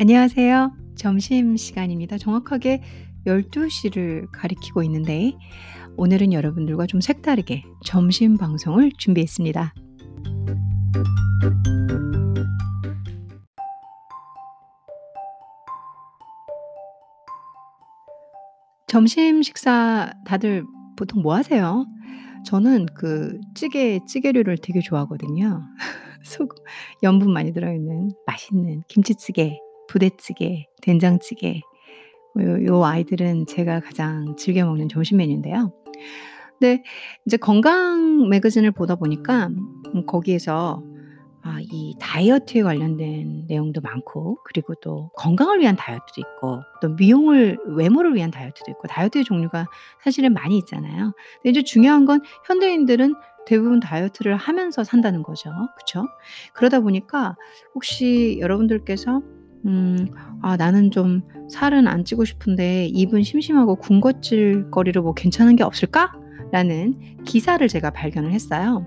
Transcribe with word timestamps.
안녕하세요. 0.00 0.76
점심 0.94 1.56
시간입니다. 1.56 2.18
정확하게 2.18 2.82
12시를 3.26 4.28
가리키고 4.30 4.84
있는데 4.84 5.32
오늘은 5.96 6.32
여러분들과 6.32 6.86
좀 6.86 7.00
색다르게 7.00 7.64
점심 7.84 8.36
방송을 8.36 8.92
준비했습니다. 8.96 9.74
점심 18.86 19.42
식사 19.42 20.12
다들 20.24 20.64
보통 20.96 21.22
뭐 21.22 21.34
하세요? 21.34 21.86
저는 22.46 22.86
그 22.94 23.40
찌개 23.56 23.98
찌개류를 24.06 24.58
되게 24.58 24.78
좋아하거든요. 24.78 25.60
소금 26.22 26.56
염분 27.02 27.32
많이 27.32 27.52
들어있는 27.52 28.12
맛있는 28.28 28.82
김치찌개, 28.86 29.58
부대찌개, 29.88 30.66
된장찌개 30.82 31.60
요, 32.40 32.66
요 32.66 32.84
아이들은 32.84 33.46
제가 33.46 33.80
가장 33.80 34.36
즐겨 34.36 34.64
먹는 34.64 34.88
점심 34.88 35.16
메뉴인데요. 35.16 35.72
근데 36.58 36.82
이제 37.24 37.36
건강 37.36 38.28
매거진을 38.28 38.72
보다 38.72 38.96
보니까 38.96 39.46
음, 39.46 40.06
거기에서 40.06 40.82
아, 41.42 41.60
이 41.62 41.94
다이어트에 41.98 42.62
관련된 42.62 43.46
내용도 43.48 43.80
많고, 43.80 44.38
그리고 44.44 44.74
또 44.82 45.10
건강을 45.16 45.60
위한 45.60 45.76
다이어트도 45.76 46.20
있고, 46.20 46.60
또 46.82 46.88
미용을, 46.90 47.58
외모를 47.76 48.14
위한 48.14 48.30
다이어트도 48.30 48.70
있고, 48.72 48.88
다이어트의 48.88 49.24
종류가 49.24 49.66
사실은 50.02 50.34
많이 50.34 50.58
있잖아요. 50.58 51.12
근데 51.36 51.50
이제 51.50 51.62
중요한 51.62 52.04
건 52.04 52.20
현대인들은 52.46 53.14
대부분 53.46 53.80
다이어트를 53.80 54.36
하면서 54.36 54.84
산다는 54.84 55.22
거죠. 55.22 55.50
그쵸? 55.78 56.06
그러다 56.52 56.80
보니까 56.80 57.34
혹시 57.74 58.36
여러분들께서 58.40 59.22
음, 59.66 60.08
아, 60.42 60.56
나는 60.56 60.90
좀 60.90 61.22
살은 61.50 61.88
안 61.88 62.04
찌고 62.04 62.24
싶은데 62.24 62.86
입은 62.86 63.22
심심하고 63.22 63.76
군것질 63.76 64.70
거리로 64.70 65.02
뭐 65.02 65.14
괜찮은 65.14 65.56
게 65.56 65.62
없을까? 65.62 66.12
라는 66.52 66.94
기사를 67.24 67.66
제가 67.66 67.90
발견을 67.90 68.32
했어요. 68.32 68.86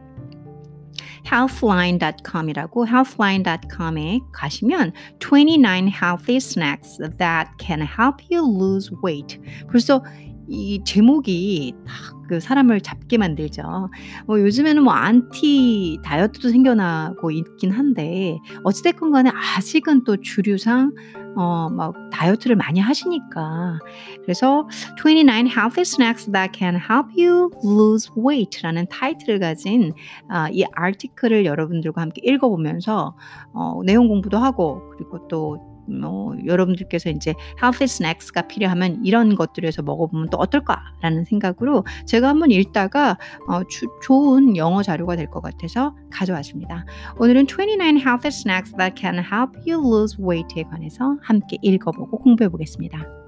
healthline.com이라고 1.26 2.88
healthline.com에 2.88 4.20
가시면 4.32 4.94
29 5.20 5.88
healthy 5.88 6.38
snacks 6.38 6.98
that 7.18 7.52
can 7.60 7.82
help 7.82 8.24
you 8.32 8.44
lose 8.44 8.92
weight. 9.04 9.40
벌써 9.70 10.04
이 10.52 10.82
제목이 10.86 11.74
딱 11.86 12.22
그 12.32 12.40
사람을 12.40 12.80
잡게 12.80 13.18
만들죠. 13.18 13.90
뭐 14.26 14.40
요즘에는 14.40 14.84
뭐 14.84 14.94
안티 14.94 16.00
다이어트도 16.02 16.48
생겨나고 16.48 17.30
있긴 17.30 17.72
한데 17.72 18.38
어찌됐건 18.64 19.12
간에 19.12 19.30
아직은 19.36 20.06
또 20.06 20.16
주류상 20.16 20.94
어, 21.36 21.70
막 21.70 21.94
다이어트를 22.10 22.56
많이 22.56 22.80
하시니까. 22.80 23.80
그래서 24.22 24.66
29 24.98 25.48
healthy 25.48 25.82
snacks 25.82 26.32
that 26.32 26.58
can 26.58 26.76
help 26.76 27.10
you 27.22 27.50
lose 27.66 28.10
weight라는 28.18 28.88
타이틀을 28.88 29.40
가진 29.40 29.92
아, 30.30 30.48
이 30.50 30.64
아티클을 30.74 31.44
여러분들과 31.46 32.02
함께 32.02 32.22
읽어보면서 32.24 33.14
어, 33.52 33.82
내용 33.86 34.08
공부도 34.08 34.38
하고 34.38 34.90
그리고 34.96 35.28
또 35.28 35.71
뭐 35.88 36.36
여러분들께서 36.46 37.10
이제 37.10 37.34
healthy 37.62 37.86
snacks가 37.86 38.44
필요하면 38.44 39.06
이런 39.06 39.36
것들에서 39.36 39.82
먹어보면 39.82 40.30
또 40.30 40.38
어떨까라는 40.38 41.26
생각으로 41.26 41.86
제가 42.06 42.28
한번 42.30 42.52
읽다가 42.52 43.18
어, 43.48 43.64
주, 43.68 43.88
좋은 44.04 44.56
영어 44.58 44.84
자료가 44.84 45.16
될 45.16 45.32
것 45.32 45.42
같아서 45.42 45.96
가져왔습니다. 46.12 46.86
오늘은 47.18 47.48
29 47.48 47.98
healthy 47.98 48.28
snacks 48.28 48.76
that 48.78 49.00
can 49.00 49.16
help 49.16 49.58
you 49.66 49.80
lose 49.82 50.18
weight에 50.22 50.64
관해서 50.64 51.18
함께 51.22 51.58
읽어보고 51.62 52.20
공부해 52.20 52.50
보겠습니다. 52.50 53.21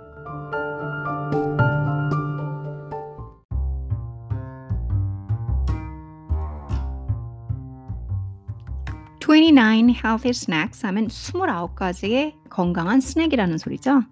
29 9.33 9.89
healthy 9.89 10.29
snacks 10.29 10.85
하면 10.85 11.07
29가지의 11.07 12.33
건강한 12.49 13.01
스낵이라는 13.01 13.57
소리죠. 13.57 14.03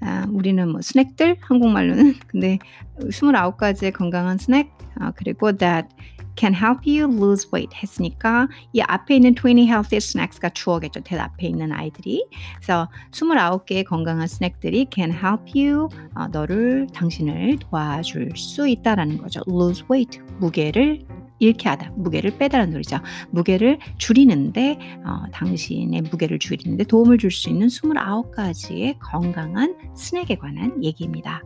아, 0.00 0.26
우리는 0.30 0.66
뭐 0.68 0.80
스낵들 0.80 1.36
한국말로는 1.40 2.14
근데 2.26 2.58
29가지의 3.00 3.92
건강한 3.92 4.38
스낵 4.38 4.70
아, 4.98 5.10
그리고 5.10 5.52
that 5.52 5.88
can 6.36 6.54
help 6.54 6.80
you 6.86 7.04
lose 7.04 7.46
weight 7.52 7.76
했으니까 7.76 8.48
이 8.72 8.80
앞에 8.80 9.16
있는 9.16 9.34
20 9.34 9.58
healthy 9.68 9.98
snacks가 9.98 10.48
주어겠죠. 10.50 11.00
대앞에 11.00 11.46
있는 11.46 11.72
아이들이. 11.72 12.24
그래서 12.56 12.88
29개의 13.10 13.84
건강한 13.84 14.26
스낵들이 14.26 14.86
can 14.90 15.12
help 15.12 15.52
you 15.54 15.88
어, 16.14 16.28
너를 16.28 16.86
당신을 16.94 17.58
도와줄 17.58 18.30
수 18.36 18.66
있다라는 18.66 19.18
거죠. 19.18 19.42
lose 19.46 19.84
weight 19.90 20.20
무게를 20.38 21.04
잃게 21.46 21.68
하다. 21.68 21.92
무게를 21.96 22.38
빼다라는 22.38 22.72
소리죠. 22.72 22.98
무게를 23.30 23.78
줄이는데 23.98 24.78
어, 25.04 25.30
당신의 25.32 26.02
무게를 26.02 26.38
줄이는데 26.38 26.84
도움을 26.84 27.18
줄 27.18 27.32
수 27.32 27.48
있는 27.48 27.68
29가지의 27.68 28.96
건강한 29.00 29.74
스낵에 29.96 30.36
관한 30.36 30.84
얘기입니다. 30.84 31.42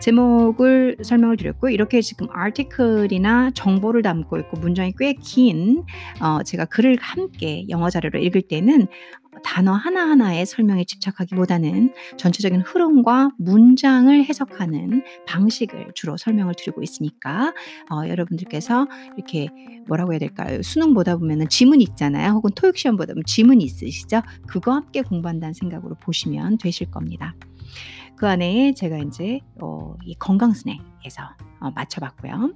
제목을 0.00 0.96
설명을 1.02 1.36
드렸고 1.36 1.68
이렇게 1.70 2.00
지금 2.02 2.26
아티클이나 2.32 3.52
정보를 3.54 4.02
담고 4.02 4.38
있고 4.38 4.58
문장이 4.58 4.92
꽤긴 4.98 5.84
어, 6.20 6.42
제가 6.42 6.64
글을 6.64 6.98
함께 7.00 7.64
영어 7.68 7.90
자료를 7.90 8.22
읽을 8.24 8.42
때는 8.42 8.88
단어 9.42 9.72
하나하나의 9.72 10.46
설명에 10.46 10.84
집착하기보다는 10.84 11.92
전체적인 12.16 12.60
흐름과 12.62 13.30
문장을 13.38 14.24
해석하는 14.24 15.02
방식을 15.26 15.92
주로 15.94 16.16
설명을 16.16 16.54
드리고 16.56 16.82
있으니까 16.82 17.52
어, 17.90 18.08
여러분들께서 18.08 18.86
이렇게 19.16 19.48
뭐라고 19.86 20.12
해야 20.12 20.18
될까요? 20.18 20.62
수능 20.62 20.94
보다 20.94 21.16
보면은 21.16 21.48
지문 21.48 21.80
있잖아요. 21.80 22.32
혹은 22.32 22.50
토익 22.54 22.76
시험 22.78 22.96
보다 22.96 23.12
보면 23.12 23.24
지문 23.26 23.60
있으시죠? 23.60 24.22
그거 24.46 24.72
함께 24.72 25.02
공부한다는 25.02 25.52
생각으로 25.54 25.96
보시면 25.96 26.58
되실 26.58 26.90
겁니다. 26.90 27.34
그 28.16 28.28
안에 28.28 28.74
제가 28.74 28.98
이제 28.98 29.40
어, 29.62 29.96
이 30.04 30.14
건강 30.14 30.52
스낵에서 30.52 31.22
어, 31.60 31.70
맞춰봤고요. 31.70 32.52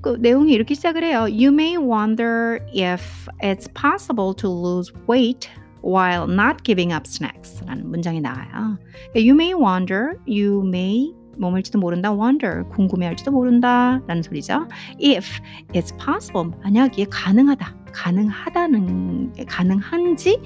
그 0.00 0.16
내용이 0.20 0.52
이렇게 0.52 0.74
시작을 0.74 1.04
해요. 1.04 1.20
You 1.20 1.52
may 1.52 1.76
wonder 1.76 2.58
if 2.74 3.28
it's 3.40 3.72
possible 3.74 4.34
to 4.34 4.50
lose 4.50 4.92
weight 5.08 5.48
while 5.82 6.30
not 6.30 6.62
giving 6.64 6.92
up 6.92 7.06
snacks 7.06 7.62
라는 7.64 7.90
문장이 7.90 8.20
나와요. 8.20 8.78
You 9.14 9.34
may 9.34 9.54
wonder, 9.54 10.16
you 10.26 10.62
may 10.66 11.12
뭐일지도 11.38 11.78
모른다, 11.78 12.12
wonder, 12.12 12.64
궁금해할지도 12.70 13.30
모른다 13.30 14.00
라는 14.06 14.22
소리죠. 14.22 14.68
If 15.02 15.26
it's 15.72 15.96
possible, 15.98 16.50
만약 16.62 16.98
이게 16.98 17.06
가능하다, 17.10 17.74
가능하다는, 17.92 19.32
가능한지 19.48 20.38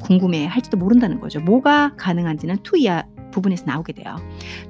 궁금해할지도 0.00 0.76
모른다는 0.76 1.20
거죠. 1.20 1.40
뭐가 1.40 1.94
가능한지는 1.96 2.58
to 2.64 2.78
이 2.78 2.88
부분에서 3.30 3.66
나오게 3.66 3.92
돼요. 3.92 4.16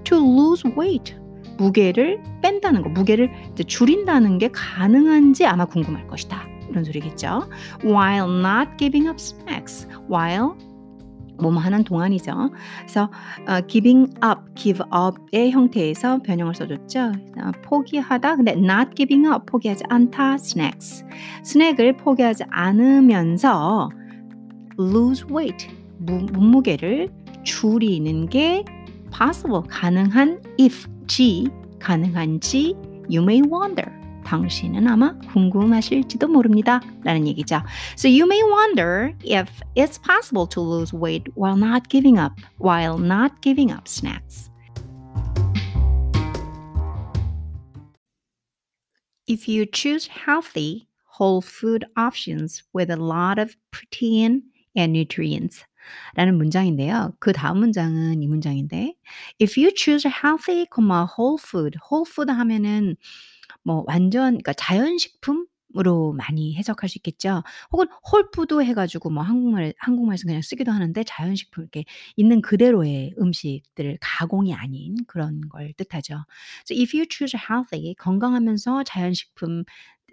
To 0.04 0.18
lose 0.18 0.70
weight, 0.76 1.16
무게를 1.56 2.20
뺀다는 2.42 2.82
거, 2.82 2.90
무게를 2.90 3.30
줄인다는 3.66 4.38
게 4.38 4.50
가능한지 4.52 5.46
아마 5.46 5.64
궁금할 5.64 6.06
것이다. 6.06 6.46
이런 6.70 6.84
소리겠죠. 6.84 7.48
While 7.84 8.30
not 8.40 8.70
giving 8.78 9.08
up 9.08 9.16
snacks. 9.18 9.88
While 10.10 10.54
뭐뭐 11.38 11.58
하는 11.58 11.84
동안이죠. 11.84 12.50
그래서 12.80 13.10
uh, 13.48 13.66
giving 13.66 14.10
up, 14.24 14.40
give 14.54 14.82
up의 14.92 15.50
형태에서 15.50 16.18
변형을 16.18 16.54
써줬죠. 16.54 17.12
어, 17.38 17.52
포기하다, 17.62 18.36
근데 18.36 18.52
not 18.52 18.90
giving 18.94 19.28
up, 19.28 19.46
포기하지 19.46 19.84
않다, 19.88 20.34
snacks. 20.34 21.04
스낵을 21.42 21.96
포기하지 21.96 22.44
않으면서 22.48 23.90
lose 24.78 25.24
weight, 25.30 25.68
무, 25.98 26.26
몸무게를 26.32 27.08
줄이는 27.44 28.28
게 28.28 28.64
possible, 29.16 29.62
가능한 29.68 30.40
if, 30.60 30.88
g, 31.06 31.48
가능한지 31.78 32.74
you 33.08 33.22
may 33.22 33.40
wonder. 33.42 33.95
당신은 34.26 34.88
아마 34.88 35.16
궁금하실지도 35.32 36.26
모릅니다. 36.26 36.80
라는 37.04 37.28
얘기죠. 37.28 37.62
So 37.96 38.08
you 38.08 38.26
may 38.26 38.42
wonder 38.42 39.14
if 39.22 39.48
it's 39.76 39.98
possible 39.98 40.48
to 40.48 40.60
lose 40.60 40.92
weight 40.92 41.30
while 41.36 41.56
not 41.56 41.88
giving 41.88 42.18
up, 42.18 42.32
while 42.58 42.98
not 42.98 43.40
giving 43.40 43.72
up 43.72 43.86
snacks. 43.86 44.50
If 49.28 49.48
you 49.48 49.64
choose 49.66 50.08
healthy, 50.08 50.88
whole 51.18 51.40
food 51.40 51.84
options 51.96 52.62
with 52.74 52.90
a 52.90 52.96
lot 52.96 53.38
of 53.38 53.56
protein 53.70 54.42
and 54.76 54.92
nutrients, 54.92 55.64
라는 56.16 56.36
문장인데요. 56.36 57.14
그 57.20 57.32
다음 57.32 57.58
문장은 57.58 58.22
이 58.22 58.26
문장인데, 58.26 58.94
if 59.40 59.56
you 59.56 59.70
choose 59.74 60.04
healthy, 60.04 60.66
whole 60.76 61.38
food, 61.38 61.78
whole 61.90 62.04
food 62.04 62.28
하면은 62.28 62.96
뭐 63.66 63.84
완전 63.86 64.34
그러니까 64.34 64.52
자연식품 64.54 65.46
으로 65.78 66.12
많이 66.14 66.54
해석할 66.56 66.88
수 66.88 66.96
있겠죠. 66.98 67.42
혹은 67.70 67.86
whole 68.10 68.39
food 68.39 68.62
해 68.62 68.72
가지고 68.72 69.10
뭐 69.10 69.22
한국말 69.22 69.74
한국말에서 69.78 70.24
그냥 70.26 70.40
쓰기도 70.40 70.72
하는데 70.72 71.04
자연식품 71.04 71.64
이렇게 71.64 71.84
있는 72.14 72.40
그대로의 72.40 73.14
음식들 73.20 73.98
가공이 74.00 74.54
아닌 74.54 74.96
그런 75.06 75.40
걸 75.50 75.74
뜻하죠. 75.74 76.24
So 76.64 76.80
if 76.80 76.96
you 76.96 77.06
choose 77.10 77.38
healthy 77.38 77.94
건강하면서 77.98 78.84
자연식품 78.84 79.64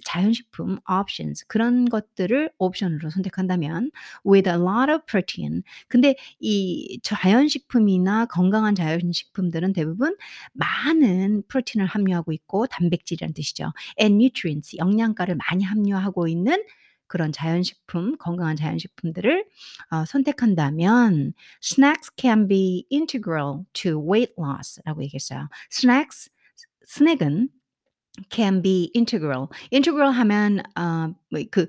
자연식품 0.06 0.80
options 0.90 1.46
그런 1.48 1.86
것들을 1.86 2.52
옵션으로 2.58 3.10
선택한다면 3.10 3.92
with 4.26 4.50
a 4.50 4.56
lot 4.56 4.92
of 4.92 5.06
protein 5.08 5.64
근데 5.88 6.16
이 6.40 7.00
자연식품이나 7.04 8.26
건강한 8.26 8.76
자연식품들은 8.76 9.74
대부분 9.74 10.16
많은 10.54 11.44
프로틴을 11.48 11.86
함유하고 11.86 12.32
있고 12.34 12.68
단백질이라는 12.68 13.34
뜻이죠. 13.34 13.72
and 14.00 14.16
nutrients 14.16 14.78
영양가를 14.78 15.36
많이 15.50 15.64
함유하고 15.64 16.28
있는 16.28 16.64
그런 17.08 17.32
자연식품, 17.32 18.18
건강한 18.18 18.56
자연식품들을 18.56 19.46
어, 19.92 20.06
선택한다면 20.06 21.34
snacks 21.62 22.12
can 22.18 22.48
be 22.48 22.88
integral 22.92 23.66
to 23.74 24.00
weight 24.00 24.34
loss라고 24.40 25.04
얘기했어요. 25.04 25.48
snacks 25.72 26.30
스낵은 26.86 27.50
can 28.30 28.62
be 28.62 28.92
integral. 28.96 29.48
integral 29.72 30.12
하면 30.14 30.62
어그 30.76 31.68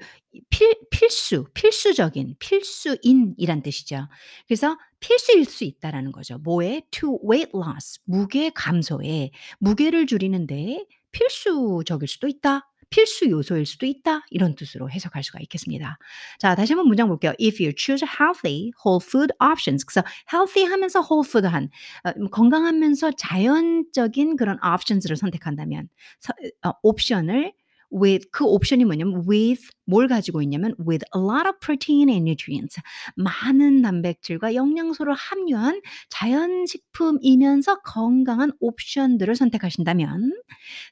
필, 0.51 0.75
필수, 0.91 1.47
필수적인, 1.55 2.37
필수인이란 2.39 3.63
뜻이죠. 3.63 4.09
그래서 4.47 4.77
필수일 5.01 5.45
수 5.45 5.65
있다라는 5.65 6.13
거죠. 6.13 6.39
뭐에? 6.39 6.83
to 6.91 7.19
weight 7.25 7.53
loss, 7.55 8.01
무게 8.05 8.51
감소에 8.51 9.31
무게를 9.59 10.07
줄이는데 10.07 10.87
필수적일 11.13 12.09
수도 12.09 12.27
있다. 12.29 12.69
필수 12.95 13.29
요소일 13.29 13.67
수도 13.67 13.87
있다. 13.87 14.25
이런 14.31 14.55
뜻으로 14.55 14.89
해석할 14.89 15.25
수가 15.25 15.41
있겠습니다. 15.41 15.99
자, 16.39 16.55
다시 16.55 16.75
한번 16.75 16.87
문장 16.87 17.09
볼게요. 17.09 17.33
If 17.43 17.61
you 17.61 17.73
choose 17.77 18.07
healthy, 18.07 18.71
whole 18.87 19.01
food 19.03 19.35
options. 19.43 19.85
그래서 19.85 20.07
healthy 20.33 20.71
하면서 20.71 21.01
whole 21.01 21.29
food한 21.29 21.71
어, 22.05 22.29
건강하면서 22.31 23.13
자연적인 23.19 24.37
그런 24.37 24.59
options를 24.63 25.17
선택한다면 25.17 25.89
서, 26.21 26.33
어, 26.65 26.71
옵션을 26.85 27.53
with 27.95 28.29
그 28.31 28.45
옵션이 28.45 28.85
뭐냐면 28.85 29.25
with 29.29 29.69
뭘 29.87 30.09
가지고 30.09 30.43
있냐면 30.43 30.75
with 30.79 31.05
a 31.17 31.21
lot 31.23 31.47
of 31.47 31.59
protein 31.61 32.09
and 32.09 32.29
nutrients. 32.29 32.81
많은 33.17 33.83
단백질과 33.83 34.55
영양소를 34.55 35.15
함유한 35.15 35.81
자연식품이면서 36.09 37.81
건강한 37.83 38.53
옵션들을 38.61 39.35
선택하신다면 39.35 40.33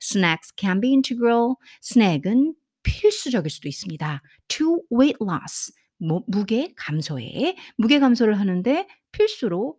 snacks 0.00 0.54
can 0.56 0.80
be 0.80 0.90
integral. 0.90 1.54
스낵은 1.80 2.54
필수적일 2.82 3.50
수도 3.50 3.68
있습니다. 3.68 4.22
to 4.48 4.82
weight 4.92 5.18
loss. 5.20 5.72
뭐, 5.98 6.22
무게 6.26 6.72
감소에. 6.76 7.56
무게 7.76 7.98
감소를 7.98 8.38
하는데 8.38 8.86
필수로. 9.12 9.78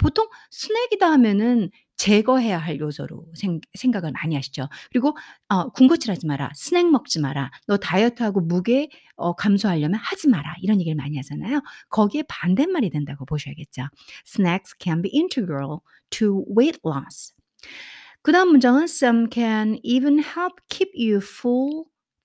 보통 0.00 0.28
스낵이다 0.50 1.10
하면은 1.12 1.70
제거해야 1.98 2.58
할 2.58 2.78
요소로 2.80 3.26
생 3.34 3.60
생각을 3.74 4.12
많이 4.12 4.34
하시죠. 4.36 4.68
그리고 4.90 5.16
어 5.48 5.70
"군것질하지 5.70 6.26
마라. 6.26 6.50
스낵 6.54 6.90
먹지 6.90 7.20
마라. 7.20 7.50
너 7.66 7.76
다이어트하고 7.76 8.40
무게 8.40 8.88
어 9.16 9.34
감소하려면 9.34 10.00
하지 10.00 10.28
마라." 10.28 10.54
이런 10.62 10.80
얘기를 10.80 10.96
많이 10.96 11.16
하잖아요. 11.18 11.60
거기에 11.90 12.22
반대말이 12.28 12.90
된다고 12.90 13.24
보셔야겠죠. 13.26 13.88
Snacks 14.26 14.74
can 14.80 15.02
be 15.02 15.10
integral 15.14 15.78
to 16.10 16.44
weight 16.56 16.80
loss. 16.86 17.34
그 18.22 18.32
다음 18.32 18.50
문장은 18.50 18.84
Some 18.84 19.26
can 19.32 19.78
even 19.82 20.18
help 20.20 20.54
keep 20.68 20.90
you 20.94 21.18
full 21.20 21.84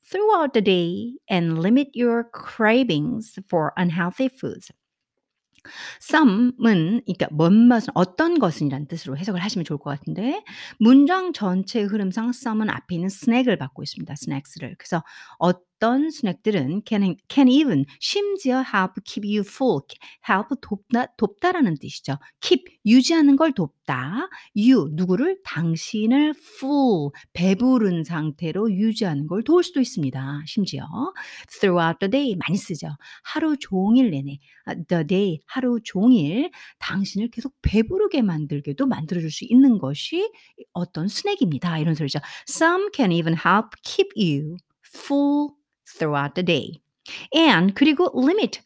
throughout 0.10 0.54
the 0.54 0.64
day 0.64 1.18
and 1.32 1.60
limit 1.60 1.92
your 1.96 2.26
cravings 2.34 3.40
for 3.50 3.72
unhealthy 3.78 4.30
foods. 4.30 4.72
Some은 6.02 7.02
그러니까 7.06 7.28
뭔 7.32 7.68
맛은 7.68 7.90
어떤 7.96 8.40
것은이라는 8.40 8.88
뜻으로 8.88 9.18
해석을 9.18 9.42
하시면 9.42 9.66
좋을 9.66 9.80
것 9.80 9.90
같은데 9.90 10.44
문장 10.80 11.34
전체의 11.34 11.86
흐름상 11.88 12.30
some은 12.30 12.70
앞에 12.70 12.96
있는 12.96 13.08
snack을 13.08 13.58
받고 13.58 13.84
있습니다. 13.84 14.14
snacks를. 14.14 14.76
그래서 14.78 15.04
어떤 15.40 15.64
스낵들은 16.12 16.84
can, 16.86 17.16
can 17.30 17.48
even 17.50 17.86
심지어 18.00 18.64
help 18.64 18.94
keep 19.04 19.26
you 19.28 19.42
full. 19.46 19.82
help 20.30 20.50
돕다, 20.62 21.08
돕다라는 21.18 21.76
뜻이죠. 21.80 22.18
keep 22.42 22.64
유지하는 22.86 23.36
걸 23.36 23.52
돕다. 23.52 24.30
you 24.56 24.90
누구를 24.94 25.40
당신을 25.44 26.34
full 26.38 27.10
배부른 27.34 28.04
상태로 28.06 28.72
유지하는 28.72 29.28
걸 29.28 29.44
도울 29.44 29.64
수도 29.64 29.82
있습니다. 29.82 30.44
심지어 30.46 30.86
throughout 31.60 32.00
the 32.00 32.10
day 32.10 32.36
많이 32.36 32.58
쓰죠. 32.58 32.88
하루 33.24 33.58
종일 33.58 34.12
내내 34.12 34.38
the 34.88 35.06
day 35.06 35.40
하루 35.46 35.80
종일 35.84 36.50
당신을 36.80 37.30
계속 37.32 37.54
배부르게 37.62 38.22
만들게도 38.22 38.86
만들어 38.86 39.20
줄 39.20 39.32
수 39.32 39.46
있는 39.46 39.80
것이 39.80 40.32
어떤 40.74 41.08
스낵입니다. 41.08 41.80
이런 41.80 41.96
소리죠. 41.96 42.20
Some 42.48 42.90
can 42.94 43.12
even 43.12 43.34
help 43.34 43.70
keep 43.84 44.10
you 44.16 44.58
full 44.96 45.50
throughout 45.98 46.36
the 46.36 46.44
day. 46.46 46.82
and 47.36 47.74
그리고 47.76 48.12
limit 48.16 48.62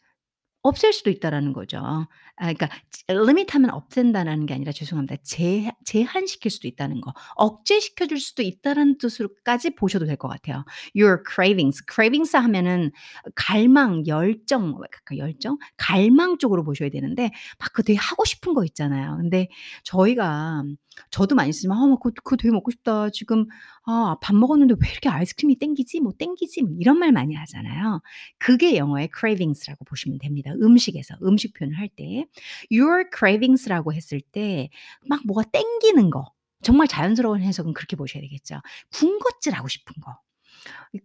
없앨 0.62 0.92
수도 0.92 1.10
있다라는 1.10 1.52
거죠. 1.52 2.06
아 2.40 2.52
그러니까 2.52 2.68
limit하면 3.08 3.70
없앤다라는 3.70 4.46
게 4.46 4.54
아니라 4.54 4.70
죄송합니다. 4.72 5.16
제 5.24 5.70
제한시킬 5.84 6.50
수도 6.50 6.68
있다는 6.68 7.00
거. 7.00 7.12
억제시켜 7.36 8.06
줄 8.06 8.20
수도 8.20 8.42
있다라는 8.42 8.98
뜻으로까지 8.98 9.70
보셔도 9.74 10.06
될 10.06 10.16
것 10.18 10.28
같아요. 10.28 10.64
your 10.96 11.22
cravings. 11.28 11.82
cravings 11.92 12.36
하면은 12.36 12.90
갈망, 13.34 14.04
열정, 14.06 14.74
그 15.04 15.16
열정? 15.18 15.58
갈망 15.76 16.38
쪽으로 16.38 16.64
보셔야 16.64 16.90
되는데 16.90 17.30
막 17.58 17.72
그 17.72 17.82
되게 17.82 17.98
하고 17.98 18.24
싶은 18.24 18.54
거 18.54 18.64
있잖아요. 18.64 19.16
근데 19.20 19.48
저희가 19.84 20.64
저도 21.10 21.34
많이 21.36 21.52
쓰지만 21.52 21.78
'아 21.78 21.86
막 21.86 22.00
그거 22.00 22.12
그거 22.24 22.36
되게 22.36 22.50
먹고 22.52 22.70
싶다. 22.72 23.10
지금 23.10 23.46
아 23.86 24.16
밥 24.20 24.34
먹었는데 24.36 24.74
왜 24.82 24.90
이렇게 24.90 25.08
아이스크림이 25.08 25.56
땡기지? 25.58 26.00
뭐 26.00 26.12
땡기지?' 26.18 26.62
뭐 26.62 26.72
이런 26.78 26.98
말 26.98 27.12
많이 27.12 27.34
하잖아요. 27.34 28.00
그게 28.38 28.76
영어의 28.76 29.10
cravings라고 29.18 29.84
보시면 29.84 30.18
됩니다. 30.18 30.52
음식에서 30.60 31.14
음식 31.22 31.54
표현을 31.54 31.78
할 31.78 31.88
때. 31.88 32.26
Your 32.72 33.04
cravings라고 33.16 33.92
했을 33.92 34.20
때 34.20 34.68
막 35.08 35.20
뭐가 35.26 35.42
땡기는 35.44 36.10
거 36.10 36.32
정말 36.62 36.88
자연스러운 36.88 37.40
해석은 37.42 37.72
그렇게 37.74 37.96
보셔야 37.96 38.20
되겠죠. 38.22 38.60
군것질하고 38.92 39.68
싶은 39.68 39.94
거. 40.02 40.18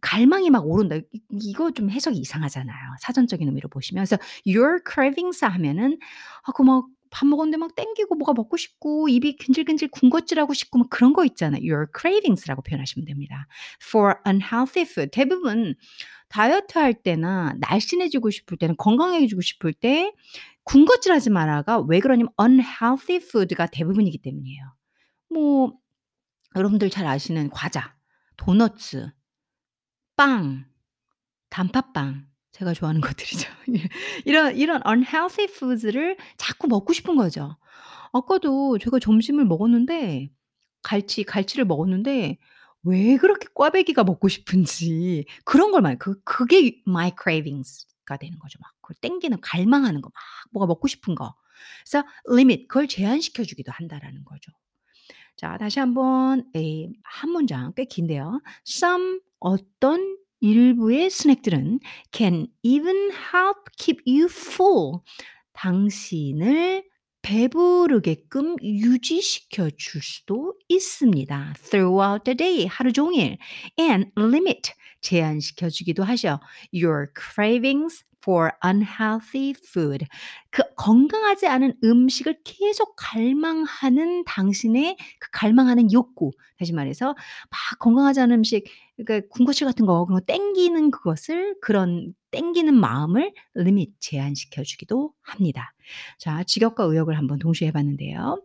갈망이 0.01 0.49
막 0.49 0.65
오른다. 0.67 0.95
이 0.97 1.03
이거 1.31 1.71
좀 1.71 1.89
해석이 1.89 2.17
이상하잖아요. 2.17 2.75
사전적인 3.01 3.47
의미로 3.47 3.69
보시면. 3.69 4.05
그래서 4.05 4.17
your 4.47 4.79
cravings 4.91 5.43
하면은 5.45 5.97
아 6.43 6.51
그막 6.53 6.85
밥 7.11 7.27
먹었는데 7.27 7.57
막 7.57 7.75
땡기고 7.75 8.15
뭐가 8.15 8.33
먹고 8.33 8.57
싶고 8.57 9.07
입이 9.09 9.37
근질근질 9.37 9.89
군것질하고 9.89 10.53
싶고 10.55 10.79
막 10.79 10.89
그런 10.89 11.13
거 11.13 11.23
있잖아요. 11.25 11.61
your 11.61 11.87
cravings라고 11.97 12.63
표현하시면 12.63 13.05
됩니다. 13.05 13.47
for 13.87 14.15
unhealthy 14.27 14.87
food 14.89 15.11
대부분 15.11 15.75
다이어트 16.29 16.79
할 16.79 16.95
때나 16.95 17.53
날씬해지고 17.59 18.31
싶을 18.31 18.57
때는 18.57 18.75
건강해지고 18.77 19.41
싶을 19.41 19.73
때 19.73 20.11
군것질하지 20.65 21.29
마라가 21.29 21.79
왜 21.79 21.99
그러냐면 21.99 22.29
unhealthy 22.39 23.17
food가 23.17 23.67
대부분이기 23.67 24.19
때문이에요. 24.19 24.63
뭐 25.29 25.73
여러분들 26.55 26.89
잘 26.89 27.05
아시는 27.07 27.49
과자, 27.49 27.95
도너츠, 28.37 29.11
빵, 30.15 30.65
단팥빵 31.49 32.27
제가 32.51 32.73
좋아하는 32.73 33.01
것들이죠. 33.01 33.49
예. 33.75 33.87
이런 34.25 34.55
이런 34.55 34.81
unhealthy 34.87 35.45
foods를 35.49 36.17
자꾸 36.37 36.67
먹고 36.67 36.93
싶은 36.93 37.15
거죠. 37.15 37.57
아까도 38.13 38.77
제가 38.77 38.99
점심을 38.99 39.45
먹었는데 39.45 40.29
갈치 40.83 41.23
갈치를 41.23 41.65
먹었는데 41.65 42.37
왜 42.83 43.17
그렇게 43.17 43.47
꽈배기가 43.55 44.03
먹고 44.03 44.27
싶은지 44.27 45.25
그런 45.45 45.71
걸 45.71 45.81
말 45.81 45.97
그 45.97 46.21
그게 46.23 46.81
my 46.87 47.11
cravings 47.21 47.87
가 48.05 48.17
되는 48.17 48.37
거죠. 48.39 48.59
막 48.61 48.71
그걸 48.81 48.95
땡기는 49.01 49.39
갈망하는 49.41 50.01
거 50.01 50.09
막 50.09 50.13
뭐가 50.51 50.67
먹고 50.67 50.87
싶은 50.87 51.15
거. 51.15 51.35
그래서 51.85 52.05
limit 52.29 52.67
그걸 52.67 52.87
제한시켜 52.87 53.43
주기도 53.43 53.71
한다라는 53.71 54.23
거죠. 54.25 54.51
자 55.35 55.57
다시 55.57 55.79
한번 55.79 56.45
예한 56.55 57.31
문장 57.31 57.73
꽤 57.75 57.85
긴데요. 57.85 58.41
Some 58.67 59.19
어떤 59.39 60.17
일부의 60.41 61.09
스낵들은 61.09 61.79
can 62.11 62.47
even 62.63 63.11
help 63.11 63.63
keep 63.77 64.01
you 64.07 64.25
full. 64.25 64.99
당신을 65.53 66.83
배부르게끔 67.23 68.57
유지시켜 68.61 69.71
줄 69.77 70.01
수도 70.03 70.53
있습니다. 70.67 71.53
throughout 71.69 72.23
the 72.25 72.35
day 72.35 72.67
하루 72.67 72.93
종일 72.93 73.37
and 73.79 74.11
limit 74.15 74.73
제한시켜 75.01 75.69
주기도 75.69 76.03
하죠. 76.03 76.39
your 76.73 77.07
cravings 77.17 78.03
for 78.23 78.51
unhealthy 78.63 79.53
food. 79.67 80.05
그 80.51 80.63
건강하지 80.75 81.47
않은 81.47 81.73
음식을 81.83 82.39
계속 82.43 82.95
갈망하는 82.95 84.23
당신의 84.25 84.97
그 85.19 85.29
갈망하는 85.31 85.91
욕구. 85.91 86.31
다시 86.57 86.73
말해서 86.73 87.07
막 87.07 87.79
건강하지 87.79 88.21
않은 88.21 88.35
음식 88.37 88.65
그러니까 88.95 89.27
군것질 89.29 89.65
같은 89.65 89.85
거 89.85 90.05
그런 90.05 90.19
거 90.19 90.25
땡기는 90.25 90.91
그것을 90.91 91.55
그런 91.61 92.13
땡기는 92.33 92.73
마음을 92.73 93.31
리밋 93.53 93.93
제한시켜 93.99 94.63
주기도 94.63 95.13
합니다. 95.21 95.73
자, 96.17 96.43
직역과 96.43 96.83
의역을 96.85 97.17
한번 97.17 97.39
동시에 97.39 97.67
해 97.67 97.71
봤는데요. 97.71 98.41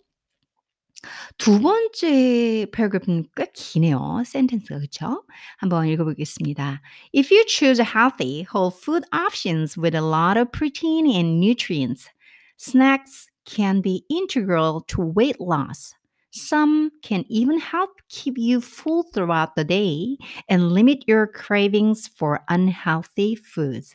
두 1.39 1.61
번째 1.61 2.67
패러그래프는 2.73 3.29
꽤 3.37 3.47
기네요. 3.55 4.23
센텐스가 4.27 4.81
그쵸? 4.81 5.25
한번 5.57 5.87
읽어보겠습니다. 5.87 6.83
If 7.17 7.33
you 7.33 7.45
choose 7.47 7.81
healthy, 7.81 8.45
whole 8.53 8.73
food 8.75 9.07
options 9.13 9.79
with 9.79 9.97
a 9.97 10.03
lot 10.03 10.39
of 10.39 10.51
protein 10.51 11.07
and 11.07 11.41
nutrients, 11.41 12.11
snacks 12.59 13.29
can 13.45 13.81
be 13.81 14.05
integral 14.11 14.83
to 14.89 15.03
weight 15.03 15.41
loss. 15.41 15.95
Some 16.38 16.90
can 17.04 17.26
even 17.30 17.60
help 17.60 18.02
keep 18.10 18.40
you 18.40 18.60
full 18.60 19.04
throughout 19.04 19.56
the 19.56 19.64
day 19.64 20.18
and 20.50 20.72
limit 20.72 21.08
your 21.08 21.28
cravings 21.28 22.08
for 22.08 22.44
unhealthy 22.50 23.36
foods. 23.36 23.94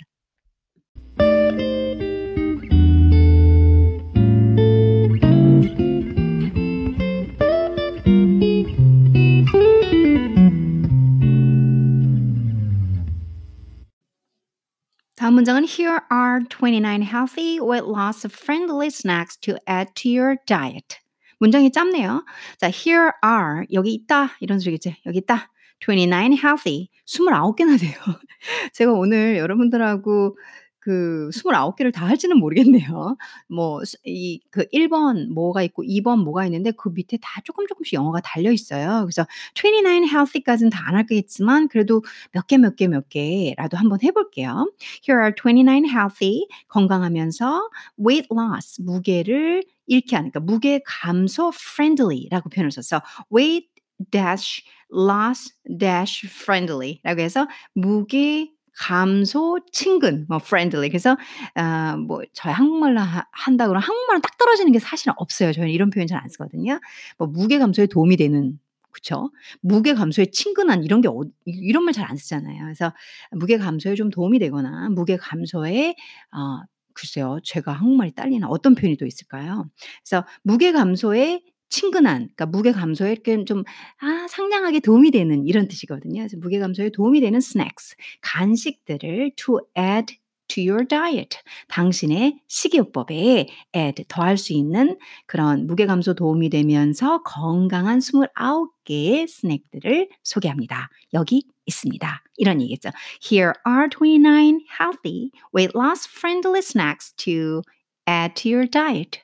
다음 15.17 15.35
문장은 15.35 15.64
Here 15.64 16.00
are 16.11 16.40
29 16.49 17.02
healthy 17.02 17.59
weight 17.59 17.85
loss 17.85 18.25
friendly 18.31 18.88
snacks 18.88 19.37
to 19.38 19.59
add 19.67 19.95
to 19.97 20.09
your 20.09 20.37
diet. 20.47 21.00
문장이 21.40 21.72
짧네요. 21.72 22.25
자, 22.58 22.68
here 22.68 23.12
are 23.25 23.66
여기 23.74 23.94
있다 23.94 24.36
이런 24.40 24.60
소리겠지. 24.60 24.98
여기 25.06 25.20
있다. 25.20 25.50
29 25.80 26.34
healthy 26.34 26.90
29개나 27.06 27.80
돼요. 27.80 27.94
제가 28.74 28.94
오늘 28.94 29.38
여러분들하고 29.38 30.38
그 30.84 31.30
29개를 31.34 31.94
다 31.94 32.06
할지는 32.06 32.38
모르겠네요. 32.40 33.16
뭐 33.48 33.82
이 34.06 34.42
그 34.52 34.66
1번 34.74 35.28
뭐가 35.34 35.63
있고 35.63 35.84
2번 35.84 36.24
뭐가 36.24 36.46
있는데 36.46 36.72
그 36.72 36.90
밑에 36.90 37.18
다 37.22 37.42
조금 37.46 37.66
조금씩 37.68 37.94
영어가 37.94 38.20
달려 38.22 38.52
있어요. 38.52 39.02
그래서 39.06 39.25
29 39.56 40.06
healthy까지는 40.06 40.70
다안 40.72 40.96
하겠지만 40.96 41.68
그래도 41.70 42.04
몇 42.34 42.48
개 42.48 42.58
몇 42.58 42.75
개 42.75 42.88
몇 42.88 43.08
개라도 43.10 43.78
한번 43.78 44.00
해 44.04 44.12
볼게요. 44.12 44.70
Here 45.08 45.22
are 45.22 45.34
29 45.36 45.86
healthy 45.90 46.48
건강하면서 46.68 47.70
weight 48.06 48.28
loss 48.32 48.82
무게를 48.82 49.63
잃게 49.88 50.16
하니까 50.18 50.40
무게 50.42 50.82
감소 50.86 51.50
friendly라고 51.50 52.50
표현을 52.50 52.72
썼어. 52.72 53.02
weight 53.34 53.70
dash 54.12 54.63
loss 54.92 55.54
dash 55.80 56.28
friendly라고 56.28 57.22
해서 57.22 57.48
무게 57.74 58.52
감소 58.77 59.60
친근 59.72 60.25
뭐 60.30 60.38
friendly 60.42 60.89
그래서 60.89 61.18
아 61.56 61.96
뭐 61.98 62.22
저희 62.34 62.51
한국말로 62.53 63.00
하 63.01 63.25
한다 63.32 63.68
그러면 63.68 63.84
한국말은 63.84 64.22
딱 64.22 64.38
떨어지는 64.38 64.72
게 64.72 64.80
사실은 64.80 65.13
없어요. 65.18 65.51
저희는 65.53 65.72
이런 65.74 65.89
표현 65.89 66.08
잘 66.08 66.20
안 66.22 66.30
쓰거든요. 66.30 66.80
뭐 67.18 67.27
무게 67.27 67.60
감소에 67.60 67.86
도움이 67.88 68.18
되는 68.18 68.60
그쵸? 68.92 69.32
무게 69.62 69.94
감소에 69.94 70.27
친근한 70.32 70.84
이런 70.84 71.01
게 71.01 71.08
어 71.10 71.22
이런 71.46 71.84
말 71.86 71.94
잘 71.94 72.06
안 72.10 72.15
쓰잖아요. 72.18 72.63
그래서 72.63 72.94
무게 73.32 73.58
감소에 73.58 73.96
좀 73.96 74.10
도움이 74.10 74.39
되거나 74.39 74.89
무게 74.89 75.18
감소에 75.18 75.96
어 76.36 76.62
글쎄요. 76.94 77.39
제가 77.44 77.72
한국말이 77.74 78.12
딸리나 78.13 78.48
어떤 78.48 78.75
표현이 78.75 78.98
또 78.98 79.06
있을까요? 79.08 79.68
그래서 80.03 80.25
무게 80.44 80.72
감소에 80.72 81.42
친근한 81.74 82.30
그러니까 82.36 82.46
무게 82.46 82.72
감소에 82.72 83.15
좀아 83.48 84.27
상냥하게 84.30 84.80
도움이 84.80 85.10
되는 85.10 85.48
이런 85.48 85.68
뜻이거든요. 85.68 86.20
그래서 86.20 86.38
무게 86.38 86.60
감소에 86.60 86.92
도움이 86.92 87.20
되는 87.20 87.38
snacks 87.39 87.96
간식들을 88.22 89.32
to 89.36 89.60
add 89.75 90.15
to 90.50 90.63
your 90.63 90.88
diet. 90.88 91.39
당신의 91.70 92.42
식이요법에 92.48 93.48
add 93.75 94.06
더할 94.08 94.38
수 94.38 94.53
있는 94.53 95.00
그런 95.25 95.65
무게 95.65 95.88
감소 95.88 96.13
도움이 96.13 96.51
되면서 96.51 97.24
건강한 97.24 97.98
29개의 97.98 99.27
스낵들을 99.27 100.10
소개합니다. 100.22 100.92
여기 101.15 101.48
있습니다. 101.65 102.24
이런 102.38 102.62
얘기죠. 102.62 102.92
Here 103.20 103.53
are 103.68 103.89
29 103.89 104.60
healthy 104.80 105.32
weight 105.56 105.75
loss 105.75 106.08
friendly 106.08 106.60
snacks 106.60 107.13
to 107.15 107.63
add 108.08 108.36
to 108.36 108.51
your 108.51 108.70
diet. 108.70 109.23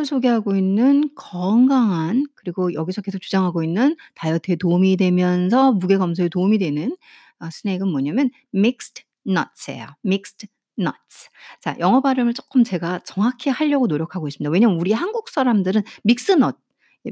첫 0.00 0.04
번째로 0.04 0.04
소개하고 0.04 0.56
있는 0.56 1.10
건강한 1.14 2.26
그리고 2.34 2.72
여기서 2.72 3.02
계속 3.02 3.20
주장하고 3.20 3.62
있는 3.62 3.96
다이어트에 4.14 4.56
도움이 4.56 4.96
되면서 4.96 5.72
무게 5.72 5.98
감소에 5.98 6.28
도움이 6.28 6.58
되는 6.58 6.96
어 7.40 7.50
스낵은 7.50 7.88
뭐냐면 7.88 8.30
mixed 8.54 9.04
nuts예요. 9.26 9.88
mixed 10.04 10.48
nuts. 10.78 11.28
자, 11.60 11.76
영어 11.80 12.00
발음을 12.00 12.34
조금 12.34 12.64
제가 12.64 13.00
정확히 13.04 13.50
하려고 13.50 13.86
노력하고 13.86 14.28
있습니다. 14.28 14.50
왜냐면 14.50 14.78
우리 14.78 14.92
한국 14.92 15.28
사람들은 15.28 15.82
믹스 16.04 16.32
넛 16.32 16.56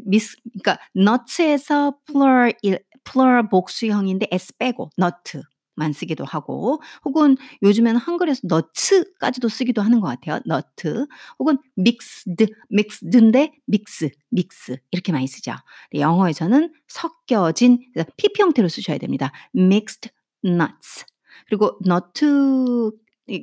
미스 0.04 0.37
그러니까 0.62 0.78
nuts에서 0.97 1.99
plural 2.07 2.52
일 2.62 2.78
plural 3.04 3.49
복수형인데 3.49 4.28
s 4.30 4.57
빼고 4.57 4.90
nut 4.99 5.42
만 5.78 5.92
쓰기도 5.92 6.25
하고 6.25 6.82
혹은 7.04 7.37
요즘에는 7.62 7.99
한글에서 7.99 8.40
너츠까지도 8.44 9.49
쓰기도 9.49 9.80
하는 9.80 10.00
것 10.00 10.08
같아요. 10.08 10.40
너트 10.44 11.06
혹은 11.38 11.58
믹스드, 11.76 12.47
믹스드인데 12.68 13.52
믹스, 13.66 14.11
믹스 14.30 14.78
이렇게 14.90 15.12
많이 15.12 15.26
쓰죠. 15.26 15.52
영어에서는 15.94 16.73
섞여진 16.88 17.78
PP 18.16 18.42
형태로 18.42 18.68
쓰셔야 18.68 18.99
됩니다. 18.99 19.32
mixed 19.54 20.11
nuts. 20.44 21.04
그리고 21.47 21.78
너트 21.85 22.90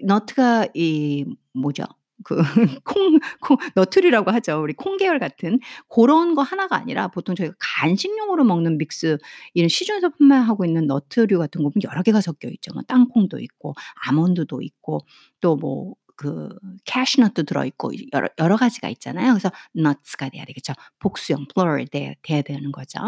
너트가 0.03 0.67
이 0.73 1.25
뭐죠? 1.53 1.83
그 2.25 2.37
콩 2.83 3.19
콩 3.41 3.57
너트리라고 3.75 4.31
하죠. 4.31 4.61
우리 4.61 4.73
콩 4.73 4.97
계열 4.97 5.19
같은 5.19 5.59
고런 5.87 6.35
거 6.35 6.41
하나가 6.41 6.75
아니라 6.77 7.07
보통 7.09 7.35
저희가 7.35 7.55
간식용으로 7.59 8.43
먹는 8.43 8.77
믹스 8.79 9.17
이런 9.53 9.69
시중에서 9.69 10.09
판매하고 10.19 10.65
있는 10.65 10.87
너트류 10.87 11.37
같은 11.39 11.63
거 11.63 11.69
보면 11.69 11.83
여러 11.91 12.01
개가 12.03 12.21
섞여 12.21 12.49
있죠. 12.49 12.73
뭐 12.73 12.83
땅콩도 12.87 13.39
있고 13.39 13.75
아몬드도 14.07 14.61
있고 14.63 15.01
또뭐 15.41 15.95
그 16.17 16.49
캐슈넛도 16.85 17.43
들어 17.43 17.65
있고 17.65 17.91
여러 18.13 18.27
여러 18.39 18.57
가지가 18.57 18.89
있잖아요. 18.89 19.33
그래서 19.33 19.51
nuts가 19.77 20.29
돼야 20.29 20.45
되겠죠. 20.45 20.73
복수형 20.99 21.45
plural 21.53 21.85
돼야 21.87 22.13
돼야 22.23 22.41
되는 22.41 22.71
거죠. 22.71 22.99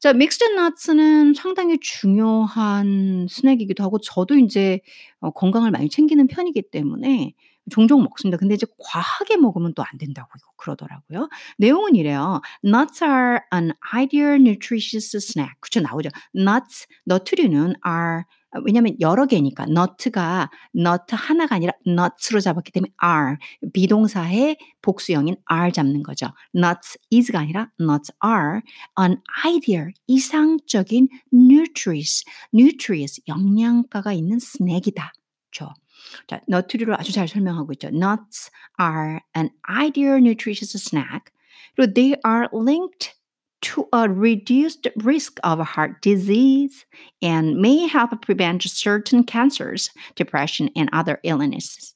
자 0.00 0.12
믹스드 0.12 0.44
너츠는 0.54 1.34
상당히 1.34 1.78
중요한 1.80 3.26
스낵이기도 3.30 3.82
하고 3.84 3.98
저도 4.00 4.36
인제 4.36 4.80
어 5.20 5.30
건강을 5.30 5.70
많이 5.70 5.88
챙기는 5.88 6.26
편이기 6.26 6.62
때문에 6.70 7.32
종종 7.70 8.02
먹습니다. 8.02 8.36
근데 8.38 8.54
이제 8.54 8.66
과하게 8.78 9.36
먹으면 9.36 9.72
또 9.74 9.84
안 9.84 9.98
된다고 9.98 10.28
그러더라고요. 10.56 11.28
내용은 11.58 11.94
이래요. 11.94 12.40
Nuts 12.64 13.04
are 13.04 13.38
an 13.52 13.72
ideal 13.94 14.36
nutritious 14.40 15.16
snack. 15.16 15.54
그쵸 15.60 15.80
나오죠. 15.80 16.08
Nuts 16.34 16.86
너트류는 17.04 17.74
are 17.86 18.24
왜냐면 18.64 18.94
여러 19.00 19.26
개니까 19.26 19.64
nut가 19.68 20.48
nut 20.76 21.02
하나가 21.10 21.56
아니라 21.56 21.72
nuts로 21.86 22.40
잡았기 22.40 22.70
때문에 22.70 22.92
are 23.02 23.36
비동사의 23.72 24.56
복수형인 24.80 25.36
are 25.52 25.72
잡는 25.72 26.02
거죠. 26.04 26.28
nuts 26.54 26.98
is가 27.12 27.40
아니라 27.40 27.70
nuts 27.80 28.12
are 28.24 28.60
an 29.00 29.20
ideal 29.44 29.92
이상적인 30.06 31.08
nutritious 31.32 32.24
nutritious 32.54 33.20
영양가가 33.26 34.12
있는 34.12 34.38
스낵이다. 34.38 35.12
죠. 35.50 35.68
자, 36.27 36.41
너트류를 36.47 36.95
아주 36.95 37.11
잘 37.11 37.27
설명하고 37.27 37.73
있죠. 37.73 37.89
Nuts 37.89 38.51
are 38.79 39.19
an 39.35 39.49
ideal 39.69 40.17
nutritious 40.17 40.75
snack. 40.77 41.31
그리고 41.75 41.93
they 41.93 42.15
are 42.25 42.47
linked 42.51 43.15
to 43.61 43.87
a 43.93 44.07
reduced 44.09 44.89
risk 45.03 45.39
of 45.43 45.59
heart 45.59 46.01
disease 46.01 46.85
and 47.21 47.59
may 47.59 47.87
help 47.87 48.11
prevent 48.21 48.63
certain 48.63 49.23
cancers, 49.23 49.91
depression, 50.15 50.69
and 50.75 50.89
other 50.93 51.19
illnesses. 51.23 51.95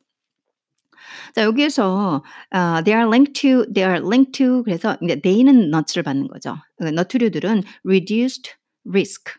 자, 1.35 1.43
여기에서 1.43 2.21
어, 2.53 2.83
they 2.83 2.93
are 2.93 3.07
linked 3.07 3.33
to, 3.41 3.65
they 3.71 3.83
are 3.83 3.99
linked 3.99 4.33
to 4.37 4.63
그래서 4.63 4.97
이제 5.01 5.19
they는 5.19 5.69
nuts를 5.69 6.03
받는 6.03 6.27
거죠. 6.27 6.57
너트류들은 6.79 7.63
reduced 7.85 8.55
risk 8.85 9.31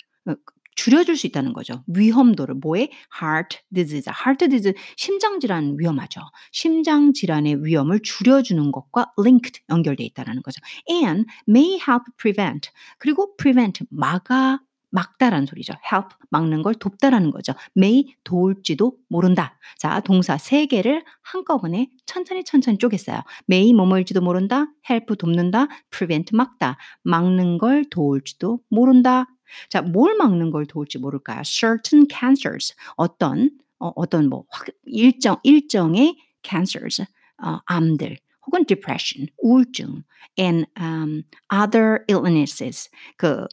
줄여줄 0.80 1.18
수 1.18 1.28
있다는 1.28 1.52
거죠. 1.52 1.84
위험도를 1.88 2.56
뭐에 2.56 2.90
heart 3.22 3.60
disease, 3.74 4.10
heart 4.10 4.48
disease 4.48 4.82
심장 4.96 5.42
질환 5.42 5.76
위험하죠. 5.78 6.22
심장 6.54 7.12
질환의 7.12 7.66
위험을 7.66 8.00
줄여주는 8.02 8.72
것과 8.72 9.12
linked 9.20 9.62
연결돼 9.70 10.06
있다라는 10.06 10.42
거죠. 10.42 10.62
and 10.90 11.26
may 11.50 11.74
help 11.74 12.06
prevent 12.18 12.70
그리고 12.98 13.36
prevent 13.36 13.84
막아 13.90 14.60
막다라는 14.92 15.48
소리죠. 15.48 15.74
help 15.92 16.16
막는 16.30 16.62
걸 16.62 16.74
돕다라는 16.76 17.32
거죠. 17.32 17.54
may 17.78 18.16
도울지도 18.24 18.94
모른다. 19.10 19.60
자, 19.78 20.00
동사 20.00 20.38
세 20.38 20.66
개를 20.66 21.04
한꺼번에 21.22 21.90
천천히 22.06 22.46
천천히 22.46 22.78
쪼갰어요. 22.78 23.24
may 23.52 23.74
뭐뭐일지도 23.74 24.22
모른다. 24.22 24.68
help 24.90 25.18
돕는다. 25.18 25.68
prevent 25.92 26.34
막다. 26.34 26.78
막는 27.04 27.58
걸 27.58 27.86
도울지도 27.90 28.62
모른다. 28.70 29.28
자, 29.70 29.82
뭘 29.82 30.16
막는 30.18 30.52
걸 30.52 30.66
도울지 30.66 31.00
모를까요? 31.00 31.42
certain 31.44 32.08
cancers. 32.10 32.74
어떤 32.96 33.52
어, 33.80 33.92
어떤 33.96 34.30
뭐 34.30 34.46
일정 34.86 35.38
일정의 35.44 36.18
cancers. 36.44 37.04
어, 37.42 37.60
암들 37.66 38.18
혹은 38.48 38.66
depression, 38.66 39.28
우울증 39.42 40.04
and 40.38 40.66
um, 40.80 41.24
other 41.54 42.04
illnesses. 42.10 42.90
그 43.18 43.46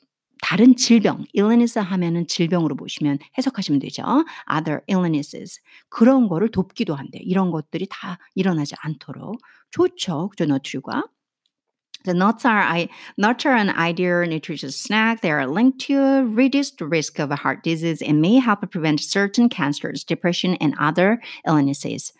다른 0.42 0.76
질병, 0.76 1.24
illness 1.34 1.78
하면은 1.78 2.26
질병으로 2.26 2.76
보시면 2.76 3.18
해석하시면 3.36 3.80
되죠. 3.80 4.02
other 4.52 4.80
illnesses. 4.88 5.60
그런 5.88 6.28
거를 6.28 6.50
돕기도 6.50 6.94
한대. 6.94 7.18
이런 7.18 7.50
것들이 7.50 7.86
다 7.90 8.18
일어나지 8.34 8.74
않도록 8.80 9.40
좋죠. 9.70 10.28
그죠, 10.28 10.46
너트류가. 10.46 11.04
The 12.05 12.15
nuts 12.15 12.45
are, 12.45 12.59
I, 12.59 12.89
nuts 13.17 13.45
are 13.45 13.53
an 13.53 13.69
ideal 13.69 14.25
nutritious 14.25 14.75
snack. 14.75 15.21
They 15.21 15.29
are 15.29 15.45
linked 15.45 15.81
to 15.81 16.25
reduced 16.25 16.81
risk 16.81 17.19
of 17.19 17.29
heart 17.29 17.63
disease 17.63 18.01
and 18.01 18.19
may 18.19 18.39
help 18.39 18.67
prevent 18.71 18.99
certain 19.01 19.49
cancers, 19.49 20.03
depression, 20.03 20.55
and 20.55 20.73
other 20.79 21.21
illnesses. 21.45 22.11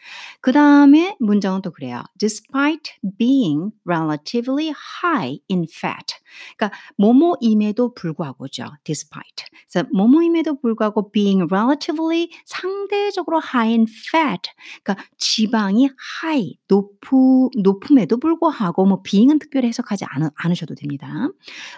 그 0.41 0.51
다음에 0.51 1.15
문장은 1.19 1.63
또 1.63 1.71
그래요. 1.71 2.03
Despite 2.17 2.93
being 3.17 3.71
relatively 3.83 4.71
high 5.01 5.39
in 5.49 5.65
fat. 5.65 6.13
그러니까 6.57 6.77
뭐뭐임에도 6.97 7.95
불구하고죠. 7.95 8.69
Despite. 8.83 9.45
그래서 9.67 9.87
뭐뭐임에도 9.93 10.59
불구하고 10.61 11.11
being 11.11 11.47
relatively 11.51 12.29
상대적으로 12.45 13.41
high 13.41 13.71
in 13.71 13.87
fat. 13.87 14.49
그러니까 14.83 15.03
지방이 15.17 15.89
high, 16.21 16.53
높음, 16.67 17.49
높음에도 17.57 18.17
불구하고 18.17 18.85
뭐 18.85 19.01
being은 19.01 19.39
특별히 19.39 19.71
해석하지 19.76 20.04
않, 20.08 20.30
않으셔도 20.34 20.74
됩니다. 20.74 21.28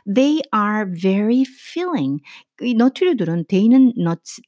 They 0.07 0.41
are 0.55 0.87
very 0.91 1.45
filling. 1.45 2.21
이 2.63 2.75
너트류들은 2.75 3.45
데이는 3.49 3.93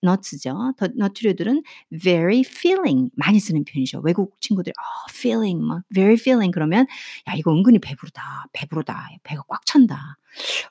nuts죠. 0.03 0.75
너트류들은 0.97 1.63
very 2.03 2.41
filling 2.47 3.11
많이 3.15 3.39
쓰는 3.41 3.65
표현이죠. 3.65 4.01
외국 4.05 4.41
친구들 4.41 4.73
어, 4.73 5.11
feeling 5.11 5.65
막 5.65 5.83
very 5.95 6.15
filling 6.15 6.53
그러면 6.53 6.87
야 7.29 7.35
이거 7.37 7.53
은근히 7.53 7.79
배부르다. 7.79 8.47
배부르다. 8.53 9.09
배가 9.23 9.43
꽉 9.49 9.65
찬다. 9.67 10.19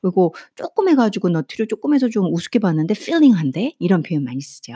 그리고 0.01 0.33
조금 0.55 0.89
해가지고 0.89 1.29
너트류 1.29 1.67
조금 1.67 1.93
해서 1.93 2.07
좀 2.09 2.33
우습게 2.33 2.59
봤는데 2.59 2.93
feeling한데 2.97 3.75
이런 3.79 4.03
표현 4.03 4.23
많이 4.23 4.41
쓰죠. 4.41 4.73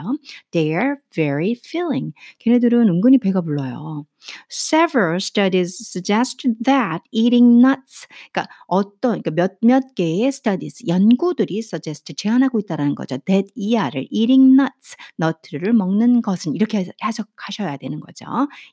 They 0.50 0.70
are 0.74 0.96
very 1.12 1.54
filling. 1.64 2.12
걔네들은 2.38 2.88
은근히 2.88 3.18
배가 3.18 3.40
불러요. 3.40 4.06
Several 4.50 5.16
studies 5.16 5.76
suggest 5.86 6.48
that 6.64 7.02
eating 7.12 7.60
nuts, 7.60 8.06
그러니까 8.32 8.46
어떤 8.66 9.20
그러니까 9.22 9.30
몇몇 9.60 9.94
개의 9.94 10.28
studies 10.28 10.82
연구들이 10.86 11.58
suggest 11.58 12.14
제안하고 12.16 12.53
있다라는 12.60 12.94
거죠. 12.94 13.18
That 13.26 13.50
이하를 13.54 14.06
eating 14.10 14.54
nuts, 14.60 14.96
너트류를 15.16 15.72
먹는 15.72 16.22
것은 16.22 16.54
이렇게 16.54 16.86
해석하셔야 17.04 17.76
되는 17.78 18.00
거죠. 18.00 18.24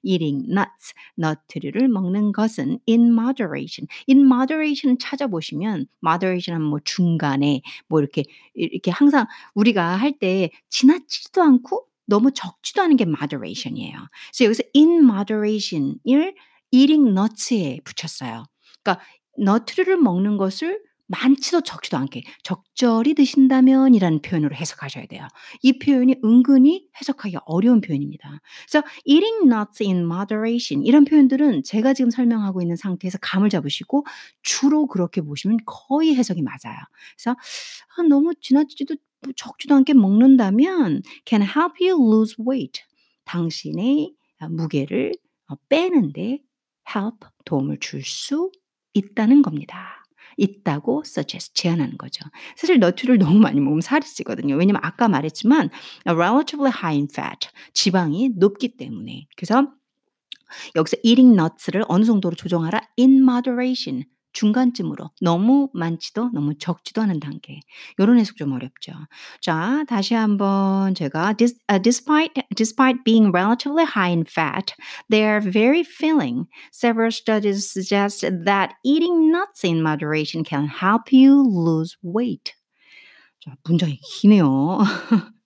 Eating 0.04 0.46
nuts, 0.50 0.94
너트류를 1.16 1.88
먹는 1.88 2.32
것은 2.32 2.80
in 2.88 3.08
moderation. 3.14 3.88
In 4.10 4.22
moderation 4.26 4.98
찾아보시면 5.00 5.88
moderation 6.04 6.56
하면 6.56 6.70
뭐 6.70 6.80
중간에 6.84 7.62
뭐 7.88 8.00
이렇게 8.00 8.24
이렇게 8.54 8.92
항상 8.92 9.26
우리가 9.56 9.96
할 9.96 10.12
때 10.20 10.52
지나치지도 10.70 11.42
않고 11.42 11.88
너무 12.06 12.32
적지도 12.32 12.82
않은 12.84 12.98
게 12.98 13.06
moderation이에요. 13.06 13.98
그래서 14.34 14.46
여기서 14.46 14.64
in 14.76 15.04
moderation을 15.04 16.36
eating 16.72 17.10
nuts에 17.10 17.80
붙였어요. 17.86 18.44
그러니까 18.84 19.04
너트류를 19.38 19.98
먹는 19.98 20.38
것을 20.38 20.82
많지도 21.12 21.62
적지도 21.62 21.98
않게 21.98 22.24
적절히 22.44 23.14
드신다면 23.14 23.94
이라는 23.96 24.22
표현으로 24.22 24.56
해석하셔야 24.56 25.06
돼요. 25.08 25.28
이 25.62 25.78
표현이 25.80 26.16
은근히 26.24 26.88
해석하기 27.00 27.38
어려운 27.46 27.82
표현입니다. 27.82 28.42
그래서 28.70 28.86
eating 29.06 29.48
nuts 29.54 29.84
in 29.84 29.98
moderation 30.06 30.86
이런 30.86 31.06
표현들은 31.06 31.64
제가 31.64 31.94
지금 31.94 32.10
설명하고 32.12 32.62
있는 32.62 32.76
상태에서 32.76 33.18
감을 33.22 33.50
잡으시고 33.50 34.06
주로 34.42 34.88
그렇게 34.88 35.22
보시면 35.22 35.58
거의 35.66 36.16
해석이 36.16 36.42
맞아요. 36.42 36.78
그래서 37.18 37.36
아, 37.98 38.04
너무 38.04 38.34
지나치지도 38.40 38.96
적지도 39.36 39.76
않게 39.76 39.94
먹는다면 39.94 41.04
can 41.26 41.44
help 41.44 41.74
you 41.86 41.96
lose 42.12 42.36
weight. 42.48 42.84
당신의 43.26 44.14
무게를 44.50 45.14
빼는데 45.70 46.40
help 46.96 47.28
도움을 47.46 47.78
줄 47.80 48.04
수 48.04 48.52
있다는 48.94 49.42
겁니다. 49.42 50.01
있다고 50.42 51.04
suggest 51.06 51.54
제안하는 51.54 51.98
거죠. 51.98 52.26
사실 52.58 52.80
너트를 52.80 53.18
너무 53.20 53.40
많이 53.40 53.60
먹으면 53.60 53.82
살이 53.82 54.06
찌거든요. 54.06 54.56
왜냐면 54.56 54.82
아까 54.84 55.08
말했지만 55.08 55.70
relatively 56.06 56.72
high 56.76 56.98
in 56.98 57.08
fat 57.12 57.48
지방이 57.74 58.32
높기 58.36 58.76
때문에 58.78 59.28
그래서 59.38 59.68
여기서 60.76 60.98
eating 61.04 61.40
nuts를 61.40 61.86
어느 61.88 62.04
정도로 62.04 62.36
조정하라 62.36 62.82
in 63.00 63.22
moderation 63.22 64.04
중간쯤으로 64.33 65.11
너무 65.23 65.71
많지도 65.73 66.31
너무 66.35 66.59
적지도 66.59 67.01
않은 67.03 67.21
단계. 67.21 67.61
요런 67.99 68.19
해석 68.19 68.37
좀 68.37 68.53
어렵죠. 68.53 68.93
자, 69.41 69.85
다시 69.89 70.15
한번 70.15 70.95
제가 70.95 71.33
Dis, 71.33 71.55
uh, 71.71 71.81
despite 71.81 72.45
despite 72.55 73.03
being 73.05 73.33
relatively 73.33 73.85
high 73.85 74.13
in 74.13 74.25
fat, 74.25 74.75
they 75.09 75.25
are 75.25 75.41
very 75.41 75.83
filling. 75.83 76.47
Several 76.71 77.11
studies 77.11 77.71
suggest 77.71 78.21
that 78.21 78.75
eating 78.85 79.33
nuts 79.33 79.65
in 79.65 79.83
moderation 79.83 80.45
can 80.45 80.69
help 80.69 81.13
you 81.13 81.43
lose 81.43 81.97
weight. 82.03 82.53
자, 83.41 83.57
문장이 83.65 83.99
기네요. 84.01 84.85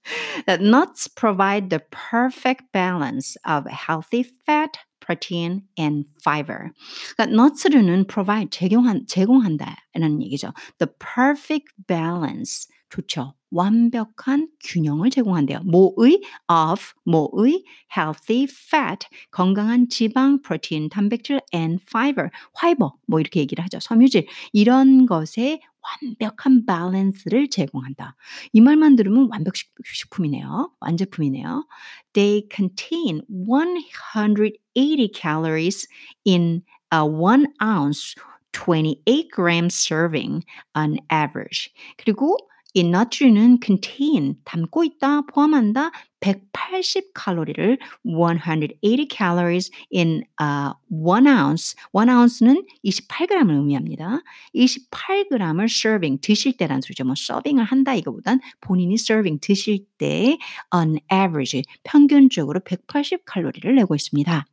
that 0.46 0.60
nuts 0.60 1.06
provide 1.06 1.70
the 1.70 1.80
perfect 1.90 2.72
balance 2.72 3.36
of 3.46 3.66
healthy 3.66 4.24
fat, 4.46 4.78
protein 5.05 5.61
and 5.79 6.07
fiber. 6.21 6.71
그러니까 7.15 7.35
nuts류는 7.35 8.07
provide 8.07 8.49
제공한 8.49 9.05
제공한다라는 9.07 10.21
얘기죠. 10.23 10.53
The 10.79 10.89
perfect 10.99 11.73
balance 11.87 12.67
좋죠. 12.89 13.33
완벽한 13.51 14.49
균형을 14.63 15.09
제공한대요. 15.09 15.59
뭐의 15.63 16.21
of 16.49 16.93
뭐의 17.05 17.63
healthy 17.95 18.47
fat 18.49 19.07
건강한 19.31 19.87
지방, 19.89 20.41
프로틴, 20.41 20.89
단백질 20.89 21.39
and 21.53 21.81
fiber 21.87 22.29
fiber 22.57 22.91
뭐 23.07 23.19
이렇게 23.19 23.39
얘기를 23.39 23.63
하죠. 23.63 23.79
섬유질 23.79 24.27
이런 24.51 25.05
것에 25.05 25.61
완벽한 26.01 26.65
밸런스를 26.65 27.49
제공한다. 27.49 28.15
이 28.53 28.61
말만 28.61 28.95
들으면 28.95 29.27
완벽 29.31 29.53
식품이네요. 29.83 30.71
완제품이네요. 30.79 31.67
They 32.13 32.47
contain 32.53 33.21
180 33.29 35.09
calories 35.13 35.87
in 36.25 36.63
a 36.93 37.05
1 37.05 37.45
ounce 37.61 38.15
28 38.53 39.29
grams 39.33 39.75
serving 39.75 40.43
on 40.75 40.97
average. 41.11 41.71
그리고 41.97 42.37
이 42.77 42.83
나트륨은 42.83 43.59
contain 43.63 44.35
담고 44.43 44.83
있다 44.83 45.21
포함한다 45.27 45.91
180 46.19 47.13
칼로리를 47.13 47.77
180 48.03 49.07
calories 49.09 49.71
in 49.93 50.23
uh, 50.41 50.73
1 50.89 51.25
ounce. 51.25 51.75
1 51.93 52.09
ounce는 52.09 52.65
28g을 52.83 53.49
의미합니다. 53.49 54.19
28g을 54.53 55.41
serving 55.69 56.19
드실 56.19 56.57
때란 56.57 56.81
소리죠. 56.81 57.05
뭐 57.05 57.15
서빙을 57.15 57.63
한다 57.63 57.95
이거보단 57.95 58.41
본인이 58.59 58.95
serving 58.95 59.39
드실 59.39 59.85
때 59.97 60.37
on 60.75 60.97
average 61.13 61.63
평균적으로 61.83 62.59
180 62.59 63.23
칼로리를 63.23 63.73
내고 63.73 63.95
있습니다. 63.95 64.45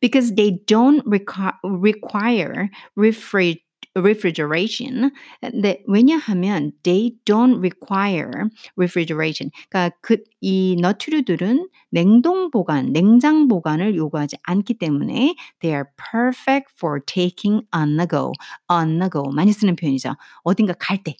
Because 0.00 0.34
they 0.34 0.58
don't 0.66 1.00
require 1.06 2.70
refrigeration 2.96 3.62
refrigeration. 3.96 5.10
네, 5.52 5.82
왜냐하면 5.86 6.72
they 6.82 7.12
don't 7.24 7.58
require 7.58 8.48
refrigeration. 8.76 9.50
그러니까 9.70 9.96
그, 10.00 10.18
이 10.40 10.76
너트류들은 10.80 11.68
냉동 11.90 12.50
보관, 12.50 12.92
냉장 12.92 13.48
보관을 13.48 13.96
요구하지 13.96 14.36
않기 14.42 14.74
때문에 14.74 15.34
they 15.60 15.74
are 15.74 15.84
perfect 15.96 16.72
for 16.76 17.00
taking 17.04 17.62
on 17.74 17.96
the 17.96 18.06
go. 18.08 18.32
on 18.70 18.98
the 18.98 19.10
go 19.10 19.30
많이 19.32 19.52
쓰는 19.52 19.76
표현이죠. 19.76 20.14
어딘가 20.42 20.74
갈 20.78 21.02
때. 21.02 21.14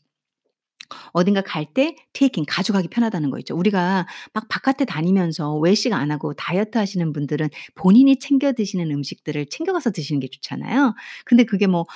어딘가 1.13 1.43
갈때 1.43 1.97
taking 2.13 2.47
가져가기 2.49 2.89
편하다는 2.89 3.31
거 3.31 3.39
있죠. 3.41 3.57
우리가 3.57 4.07
막 4.33 4.49
바깥에 4.49 4.85
다니면서 4.85 5.57
외식 5.57 5.93
안 5.93 6.11
하고 6.11 6.35
다이어트 6.35 6.79
하시는 6.79 7.13
분들은 7.13 7.49
본인이 7.75 8.19
챙겨 8.19 8.53
드시는 8.53 8.91
음식들을 8.91 9.47
챙겨가서 9.47 9.91
드시는 9.93 10.21
게 10.21 10.29
좋잖아요. 10.29 10.95
근데 11.25 11.45
그게 11.45 11.67
뭐 11.67 11.83
막 11.83 11.87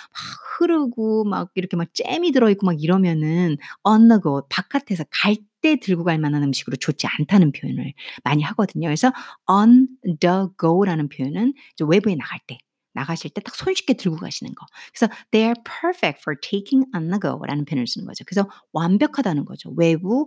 흐르고 0.59 1.25
막 1.25 1.51
이렇게 1.55 1.77
막 1.77 1.89
잼이 1.95 2.33
들어 2.33 2.51
있고 2.51 2.67
막 2.67 2.83
이러면은 2.83 3.57
the 3.85 4.21
go 4.23 4.43
바깥에서 4.49 5.05
갈 5.11 5.37
때 5.63 5.77
들고 5.81 6.05
갈 6.05 6.19
만한 6.19 6.43
음식으로 6.45 6.77
좋지 6.77 7.07
않다는 7.07 7.51
표현을 7.53 7.93
많이 8.25 8.43
하거든요. 8.43 8.87
그래서 8.89 9.11
on 9.49 9.89
the 10.21 10.47
go라는 10.61 11.09
표현은 11.09 11.55
외부에 11.89 12.15
나갈 12.15 12.39
때 12.47 12.59
나가실 12.97 13.31
때 13.31 13.41
딱 13.47 13.55
손쉽게 13.55 13.95
들고 13.95 14.17
가시는 14.17 14.55
거. 14.57 14.67
그래서 14.93 15.13
they 15.31 15.47
are 15.47 15.55
perfect 15.63 16.21
for 16.23 16.35
taking 16.41 16.85
on 16.97 17.09
the 17.11 17.21
go라는 17.21 17.65
표현을 17.65 17.87
쓰는 17.87 18.07
거죠. 18.07 18.25
그래서 18.27 18.49
완벽하다는 18.73 19.45
거죠. 19.45 19.71
외부 19.77 20.27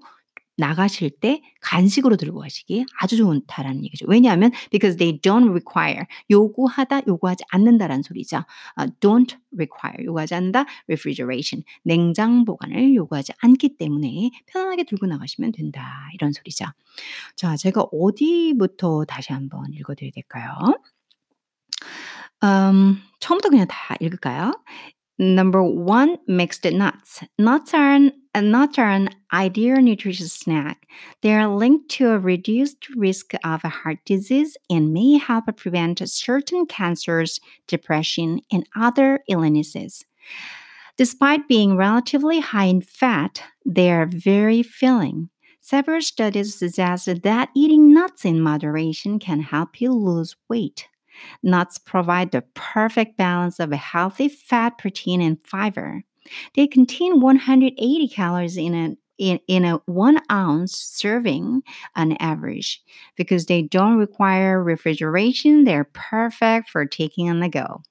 나가실 0.58 1.12
때 1.22 1.42
간식으로 1.62 2.18
들고 2.18 2.40
가시기 2.42 2.86
아주 3.00 3.16
좋다라는 3.18 3.84
얘기죠. 3.86 4.06
왜냐하면 4.10 4.52
because 4.72 4.98
they 4.98 5.20
don't 5.22 5.50
require 5.50 6.04
요구하다 6.30 7.02
요구하지 7.08 7.46
않는다라는 7.50 8.04
소리죠. 8.04 8.44
Uh, 8.78 8.92
don't 9.00 9.38
require 9.54 10.04
요구하지 10.06 10.36
않는다 10.36 10.66
refrigeration 10.88 11.64
냉장 11.84 12.44
보관을 12.46 12.94
요구하지 12.96 13.34
않기 13.40 13.78
때문에 13.78 14.32
편안하게 14.48 14.84
들고 14.84 15.06
나가시면 15.08 15.54
된다 15.54 16.10
이런 16.14 16.34
소리죠. 16.34 16.66
자, 17.36 17.56
제가 17.56 17.84
어디부터 17.92 19.06
다시 19.06 19.32
한번 19.34 19.74
읽어드려야 19.74 20.12
될까요? 20.14 20.52
음, 22.43 23.03
처음부터 23.21 23.51
그냥 23.51 23.67
다 23.69 23.97
읽을까요? 24.01 24.53
Number 25.19 25.62
one, 25.62 26.17
mixed 26.27 26.64
nuts. 26.64 27.23
Nuts 27.38 27.73
are 27.73 27.95
an, 27.95 28.12
uh, 28.35 28.40
nuts 28.40 28.79
are 28.81 28.90
an 28.90 29.11
ideal 29.33 29.81
nutritious 29.81 30.33
snack. 30.33 30.88
They 31.23 31.33
are 31.35 31.47
linked 31.47 31.88
to 31.99 32.11
a 32.11 32.19
reduced 32.19 32.88
risk 32.97 33.33
of 33.45 33.62
heart 33.62 33.99
disease 34.05 34.57
and 34.69 34.93
may 34.93 35.19
help 35.19 35.45
prevent 35.57 36.03
certain 36.09 36.67
cancers, 36.67 37.38
depression, 37.69 38.40
and 38.51 38.67
other 38.75 39.21
illnesses. 39.29 40.05
Despite 40.97 41.47
being 41.47 41.77
relatively 41.77 42.40
high 42.40 42.67
in 42.67 42.81
fat, 42.81 43.43
they 43.64 43.93
are 43.93 44.07
very 44.07 44.64
filling. 44.64 45.31
Several 45.61 46.03
studies 46.03 46.57
suggest 46.57 47.23
that 47.23 47.51
eating 47.55 47.95
nuts 47.95 48.25
in 48.25 48.40
moderation 48.40 49.19
can 49.19 49.40
help 49.40 49.81
you 49.81 49.93
lose 49.93 50.37
weight. 50.49 50.88
Nuts 51.43 51.79
provide 51.79 52.33
the 52.33 52.43
perfect 52.55 53.17
balance 53.17 53.61
of 53.61 53.73
a 53.73 53.77
healthy 53.77 54.29
fat, 54.29 54.79
protein, 54.79 55.21
and 55.21 55.38
fiber. 55.45 56.03
They 56.55 56.67
contain 56.67 57.21
180 57.21 58.09
calories 58.09 58.57
in 58.57 58.75
a 58.75 58.97
in, 59.17 59.38
in 59.47 59.64
a 59.64 59.77
one 59.87 60.21
ounce 60.31 60.77
serving 60.77 61.62
on 61.95 62.17
average. 62.19 62.83
Because 63.17 63.47
they 63.47 63.62
don't 63.62 63.99
require 63.99 64.62
refrigeration, 64.62 65.64
they're 65.64 65.88
perfect 65.93 66.71
for 66.71 66.85
taking 66.85 67.31
on 67.31 67.40
the 67.40 67.49
go. 67.49 67.83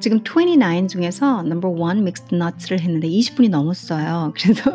지금 0.00 0.22
29 0.24 0.88
중에서 0.88 1.42
넘버 1.42 1.68
1 1.68 2.04
믹스드 2.04 2.34
너츠를 2.34 2.80
했는데 2.80 3.06
20분이 3.06 3.50
넘었어요. 3.50 4.32
그래서 4.34 4.72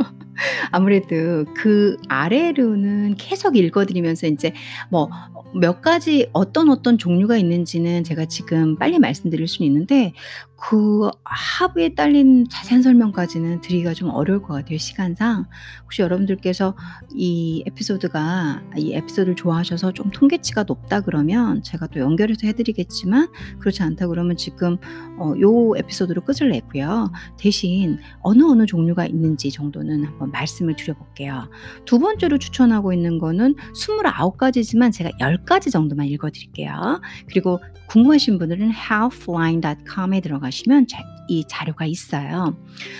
아무래도 0.70 1.44
그 1.54 1.96
아래로는 2.08 3.16
계속 3.16 3.56
읽어드리면서 3.56 4.26
이제 4.26 4.52
뭐 4.90 5.08
몇 5.54 5.82
가지 5.82 6.28
어떤 6.32 6.70
어떤 6.70 6.96
종류가 6.98 7.36
있는지는 7.36 8.04
제가 8.04 8.26
지금 8.26 8.76
빨리 8.76 8.98
말씀드릴 8.98 9.48
수는 9.48 9.66
있는데 9.66 10.12
그 10.56 11.08
하부에 11.24 11.94
딸린 11.94 12.46
자세한 12.50 12.82
설명까지는 12.82 13.62
드리기가 13.62 13.94
좀 13.94 14.10
어려울 14.10 14.42
것 14.42 14.48
같아요, 14.52 14.76
시간상. 14.76 15.46
혹시 15.84 16.02
여러분들께서 16.02 16.76
이 17.14 17.64
에피소드가 17.66 18.62
이 18.76 18.92
에피소드를 18.92 19.36
좋아하셔서 19.36 19.92
좀 19.92 20.10
통계치가 20.10 20.64
높다 20.64 21.00
그러면 21.00 21.62
제가 21.62 21.86
또 21.86 22.00
연결해서 22.00 22.46
해 22.46 22.52
드리겠지만 22.52 23.28
그렇지 23.58 23.82
않다 23.82 24.06
그러면 24.08 24.36
지금 24.36 24.76
어 25.18 25.34
요 25.40 25.74
에피소드로 25.76 26.22
끝을 26.22 26.50
내고요. 26.50 27.10
대신 27.38 27.98
어느 28.20 28.42
어느 28.42 28.66
종류가 28.66 29.06
있는지 29.06 29.50
정도는 29.50 30.04
한번 30.04 30.29
말씀을 30.30 30.76
드려 30.76 30.94
볼게요. 30.94 31.50
두 31.84 31.98
번째로 31.98 32.38
추천하고 32.38 32.92
있는 32.92 33.18
거는 33.18 33.54
29가지지만 33.74 34.92
제가 34.92 35.10
10가지 35.20 35.70
정도만 35.70 36.06
읽어 36.06 36.30
드릴게요. 36.30 37.00
그리고 37.28 37.60
궁금하신 37.90 38.38
분들은 38.38 38.70
healthline.com에 38.70 40.20
들어가시면 40.20 40.86
이 41.28 41.44
자료가 41.46 41.86
있어요. 41.86 42.56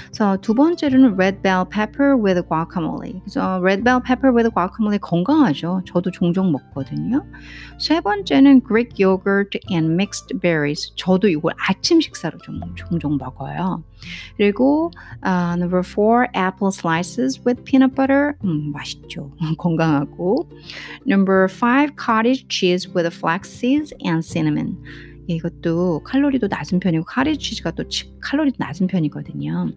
그래서 0.06 0.36
두 0.40 0.54
번째로는 0.54 1.14
red 1.14 1.42
bell 1.42 1.64
pepper 1.68 2.16
with 2.16 2.42
guacamole. 2.48 3.20
그래서 3.20 3.60
red 3.60 3.82
bell 3.82 4.00
pepper 4.04 4.34
with 4.34 4.50
guacamole 4.54 4.98
건강하죠. 5.00 5.82
저도 5.86 6.10
종종 6.10 6.52
먹거든요. 6.52 7.24
세 7.78 8.00
번째는 8.00 8.62
Greek 8.66 9.04
yogurt 9.04 9.58
and 9.70 9.92
mixed 9.92 10.38
berries. 10.40 10.92
저도 10.96 11.28
이걸 11.28 11.54
아침 11.68 12.00
식사로 12.00 12.38
좀 12.38 12.60
종종 12.76 13.16
먹어요. 13.16 13.82
그리고 14.36 14.90
uh, 15.24 15.54
number 15.56 15.82
four, 15.82 16.28
apple 16.34 16.70
slices 16.70 17.40
with 17.44 17.62
peanut 17.64 17.94
butter. 17.94 18.34
음, 18.44 18.72
맛있죠. 18.72 19.32
건강하고. 19.58 20.48
Number 21.06 21.48
five, 21.48 21.94
cottage 21.96 22.48
cheese 22.48 22.88
with 22.88 23.06
flax 23.12 23.50
seeds 23.50 23.92
and 24.04 24.24
cinnamon. 24.24 24.79
이것도 25.26 26.02
칼로리도 26.04 26.48
낮은 26.48 26.80
편이고 26.80 27.04
카리 27.04 27.36
치즈가 27.38 27.70
또 27.72 27.84
칼로리도 28.20 28.56
낮은 28.58 28.86
편이거든요. 28.88 29.70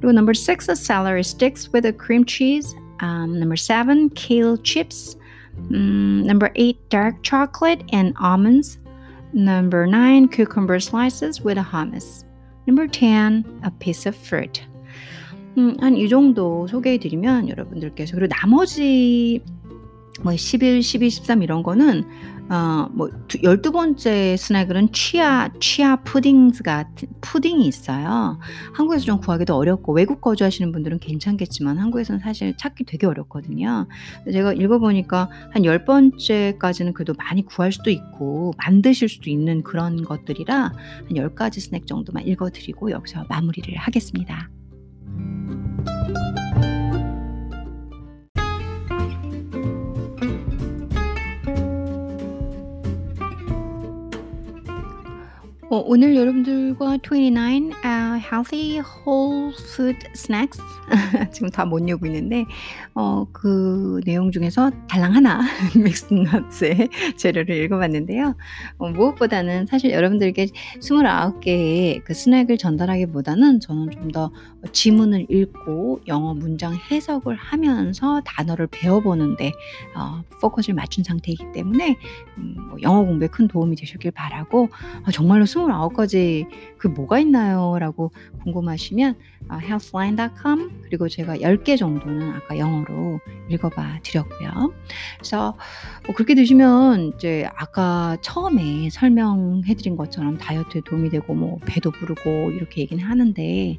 그리고 0.00 0.10
number 0.10 0.32
six, 0.32 0.70
celery 0.74 1.20
sticks 1.20 1.70
with 1.72 1.86
a 1.86 1.92
cream 1.92 2.24
cheese. 2.24 2.74
Um, 3.00 3.38
number 3.38 3.56
seven, 3.56 4.10
kale 4.10 4.56
chips. 4.62 5.16
Um, 5.70 6.24
number 6.24 6.50
eight, 6.54 6.78
dark 6.88 7.22
chocolate 7.22 7.82
and 7.92 8.14
almonds. 8.22 8.78
Number 9.32 9.86
nine, 9.86 10.28
cucumber 10.28 10.78
slices 10.78 11.42
with 11.42 11.58
a 11.58 11.64
hummus. 11.64 12.24
Number 12.66 12.86
ten, 12.86 13.44
a 13.64 13.70
piece 13.70 14.06
of 14.06 14.16
fruit. 14.16 14.62
음, 15.58 15.74
한 15.80 15.96
이 15.96 16.08
정도 16.08 16.66
소개해드리면 16.66 17.48
여러분들께서 17.48 18.14
그리고 18.14 18.28
나머지 18.28 19.42
뭐 20.22 20.34
11, 20.34 20.82
12, 20.82 21.10
13 21.10 21.42
이런 21.42 21.62
거는 21.62 22.04
어뭐 22.48 23.10
12번째 23.28 24.36
스낵은 24.36 24.92
치아 24.92 25.48
치아 25.58 25.96
푸딩스 25.96 26.62
같은 26.62 27.08
푸딩이 27.20 27.66
있어요. 27.66 28.38
한국에서 28.72 29.04
좀 29.04 29.20
구하기도 29.20 29.54
어렵고 29.54 29.92
외국 29.92 30.20
거주하시는 30.20 30.70
분들은 30.70 31.00
괜찮겠지만 31.00 31.78
한국에서는 31.78 32.20
사실 32.20 32.56
찾기 32.56 32.84
되게 32.84 33.06
어렵거든요. 33.06 33.88
제가 34.30 34.52
읽어 34.52 34.78
보니까 34.78 35.28
한 35.52 35.62
10번째까지는 35.62 36.94
그래도 36.94 37.14
많이 37.14 37.44
구할 37.44 37.72
수도 37.72 37.90
있고 37.90 38.52
만드실 38.58 39.08
수도 39.08 39.28
있는 39.28 39.62
그런 39.62 40.04
것들이라 40.04 40.56
한 40.56 41.08
10가지 41.10 41.60
스낵 41.60 41.86
정도만 41.86 42.26
읽어 42.26 42.50
드리고 42.50 42.92
여기서 42.92 43.24
마무리를 43.28 43.76
하겠습니다. 43.76 44.48
어, 55.68 55.82
오늘 55.84 56.14
여러분들과 56.14 56.98
29 56.98 57.72
uh, 57.84 58.20
healthy 58.20 58.80
whole 58.80 59.52
food 59.72 59.98
snacks 60.14 60.60
지금 61.32 61.50
다못 61.50 61.88
읽고 61.88 62.06
있는데 62.06 62.44
어, 62.94 63.26
그 63.32 64.00
내용 64.04 64.30
중에서 64.30 64.70
달랑 64.88 65.16
하나 65.16 65.40
믹스 65.74 66.14
넛스의 66.14 66.88
재료를 67.16 67.56
읽어봤는데요. 67.64 68.36
어, 68.78 68.88
무엇보다는 68.90 69.66
사실 69.66 69.90
여러분들에게 69.90 70.46
29개의 70.80 72.04
그 72.04 72.14
스낵을 72.14 72.58
전달하기보다는 72.58 73.58
저는 73.58 73.90
좀 73.90 74.06
더 74.12 74.30
지문을 74.72 75.26
읽고 75.28 76.00
영어 76.06 76.34
문장 76.34 76.74
해석을 76.74 77.36
하면서 77.36 78.20
단어를 78.24 78.66
배워보는데 78.68 79.52
어, 79.96 80.22
포커스를 80.40 80.74
맞춘 80.74 81.04
상태이기 81.04 81.52
때문에 81.52 81.96
음, 82.38 82.56
뭐 82.68 82.78
영어 82.82 83.04
공부에 83.04 83.28
큰 83.28 83.48
도움이 83.48 83.76
되셨길 83.76 84.12
바라고 84.12 84.68
어, 85.06 85.10
정말로 85.10 85.46
29가지 85.56 86.46
그 86.78 86.88
뭐가 86.88 87.18
있나요? 87.20 87.78
라고 87.78 88.12
궁금하시면 88.42 89.16
어, 89.48 89.58
healthline.com 89.60 90.82
그리고 90.84 91.08
제가 91.08 91.36
10개 91.38 91.78
정도는 91.78 92.32
아까 92.32 92.58
영어로 92.58 93.20
읽어봐 93.48 94.00
드렸고요. 94.02 94.72
그래서 95.18 95.56
뭐 96.04 96.14
그렇게 96.14 96.34
드시면 96.34 97.12
이제 97.16 97.48
아까 97.54 98.16
처음에 98.20 98.90
설명해 98.90 99.74
드린 99.74 99.96
것처럼 99.96 100.36
다이어트에 100.38 100.82
도움이 100.84 101.10
되고 101.10 101.34
뭐 101.34 101.58
배도 101.64 101.90
부르고 101.90 102.52
이렇게 102.52 102.82
얘기는 102.82 103.02
하는데 103.02 103.78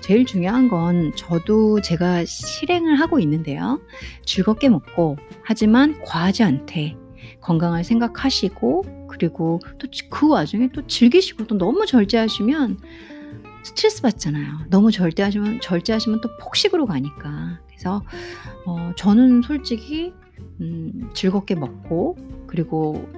제일 0.00 0.26
중요한 0.26 0.68
건 0.68 1.12
저도 1.14 1.80
제가 1.80 2.24
실행을 2.24 2.98
하고 2.98 3.20
있는데요. 3.20 3.80
즐겁게 4.24 4.68
먹고 4.68 5.16
하지만 5.44 6.00
과하지 6.02 6.42
않되 6.42 6.96
건강을 7.40 7.84
생각하시고 7.84 9.01
그리고 9.12 9.60
또 9.78 9.86
그 10.10 10.28
와중에 10.28 10.68
또 10.72 10.86
즐기시고 10.86 11.46
또 11.46 11.58
너무 11.58 11.86
절제하시면 11.86 12.78
스트레스 13.62 14.02
받잖아요. 14.02 14.66
너무 14.70 14.90
절제하시면 14.90 15.60
절제하시면 15.60 16.20
또 16.20 16.36
폭식으로 16.38 16.86
가니까. 16.86 17.60
그래서 17.66 18.02
어 18.66 18.92
저는 18.96 19.42
솔직히 19.42 20.12
음 20.60 21.10
즐겁게 21.14 21.54
먹고 21.54 22.16
그리고 22.46 23.08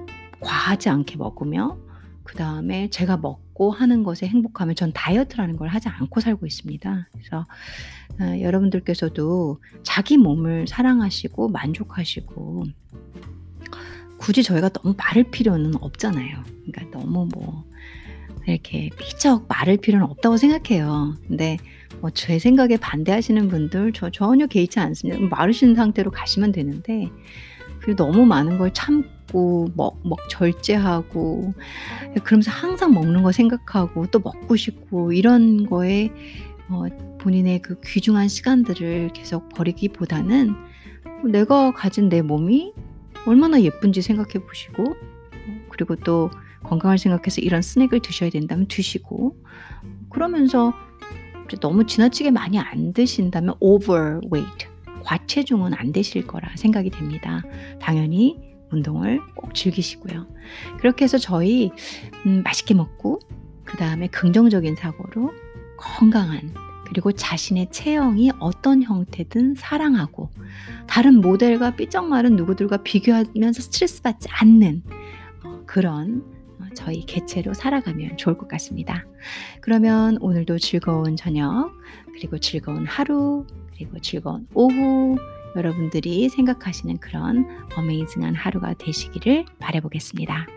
과하지 0.41 0.89
않게 0.89 1.17
먹으며 1.17 1.77
그 2.23 2.35
다음에 2.35 2.89
제가 2.89 3.17
먹고 3.17 3.71
하는 3.71 4.03
것에 4.03 4.27
행복하면 4.27 4.75
전 4.75 4.91
다이어트라는 4.93 5.57
걸 5.57 5.69
하지 5.69 5.89
않고 5.89 6.19
살고 6.19 6.45
있습니다. 6.45 7.09
그래서 7.11 7.45
어 8.19 8.41
여러분들께서도 8.41 9.61
자기 9.83 10.17
몸을 10.17 10.67
사랑하시고 10.67 11.49
만족하시고 11.49 12.65
굳이 14.25 14.41
저희가 14.41 14.69
너무 14.69 14.95
마를 14.97 15.23
필요는 15.25 15.73
없잖아요. 15.81 16.43
그러니까 16.65 16.99
너무 16.99 17.29
뭐 17.31 17.63
이렇게 18.47 18.89
삐쩍 18.97 19.45
마를 19.47 19.77
필요는 19.77 20.03
없다고 20.07 20.37
생각해요. 20.37 21.15
근데 21.27 21.57
뭐 22.01 22.09
제 22.11 22.39
생각에 22.39 22.77
반대하시는 22.77 23.47
분들 23.49 23.93
저 23.93 24.09
전혀 24.09 24.47
개의치 24.47 24.79
않습니다. 24.79 25.21
마르신 25.29 25.75
상태로 25.75 26.09
가시면 26.09 26.53
되는데 26.53 27.09
그 27.81 27.95
너무 27.95 28.25
많은 28.25 28.57
걸 28.57 28.73
참고 28.73 29.69
먹, 29.75 29.99
먹 30.03 30.17
절제하고 30.27 31.53
그러면서 32.23 32.49
항상 32.49 32.95
먹는 32.95 33.21
거 33.21 33.31
생각하고 33.31 34.07
또 34.07 34.19
먹고 34.19 34.55
싶고 34.55 35.13
이런 35.13 35.67
거에 35.67 36.09
어, 36.69 36.85
본인의 37.19 37.61
그 37.61 37.79
귀중한 37.85 38.27
시간들을 38.27 39.11
계속 39.13 39.49
버리기보다는 39.49 40.55
내가 41.31 41.73
가진 41.73 42.09
내 42.09 42.23
몸이 42.23 42.73
얼마나 43.25 43.61
예쁜지 43.61 44.01
생각해 44.01 44.45
보시고 44.45 44.95
그리고 45.69 45.95
또 45.95 46.29
건강을 46.63 46.97
생각해서 46.97 47.41
이런 47.41 47.61
스낵을 47.61 48.01
드셔야 48.01 48.29
된다면 48.29 48.67
드시고 48.67 49.37
그러면서 50.09 50.73
너무 51.61 51.85
지나치게 51.85 52.31
많이 52.31 52.59
안 52.59 52.93
드신다면 52.93 53.55
overweight 53.59 54.67
과체중은 55.03 55.73
안 55.75 55.91
되실 55.91 56.25
거라 56.25 56.49
생각이 56.55 56.89
됩니다. 56.89 57.43
당연히 57.79 58.39
운동을 58.71 59.21
꼭 59.35 59.53
즐기시고요. 59.53 60.27
그렇게 60.79 61.03
해서 61.05 61.17
저희 61.17 61.71
음, 62.25 62.41
맛있게 62.43 62.73
먹고 62.73 63.19
그 63.63 63.77
다음에 63.77 64.07
긍정적인 64.07 64.75
사고로 64.75 65.31
건강한 65.77 66.53
그리고 66.85 67.11
자신의 67.11 67.71
체형이 67.71 68.31
어떤 68.39 68.83
형태든 68.83 69.55
사랑하고 69.55 70.29
다른 70.87 71.21
모델과 71.21 71.75
삐쩍 71.75 72.07
마른 72.07 72.35
누구들과 72.35 72.77
비교하면서 72.77 73.61
스트레스 73.61 74.01
받지 74.01 74.27
않는 74.31 74.83
어, 75.43 75.63
그런 75.65 76.23
어, 76.59 76.65
저희 76.73 77.05
개체로 77.05 77.53
살아가면 77.53 78.17
좋을 78.17 78.37
것 78.37 78.47
같습니다. 78.47 79.05
그러면 79.61 80.17
오늘도 80.21 80.59
즐거운 80.59 81.15
저녁, 81.15 81.71
그리고 82.13 82.37
즐거운 82.39 82.85
하루, 82.85 83.45
그리고 83.73 83.99
즐거운 83.99 84.47
오후, 84.53 85.17
여러분들이 85.55 86.29
생각하시는 86.29 86.97
그런 86.97 87.47
어메이징한 87.75 88.35
하루가 88.35 88.73
되시기를 88.73 89.45
바라보겠습니다. 89.59 90.47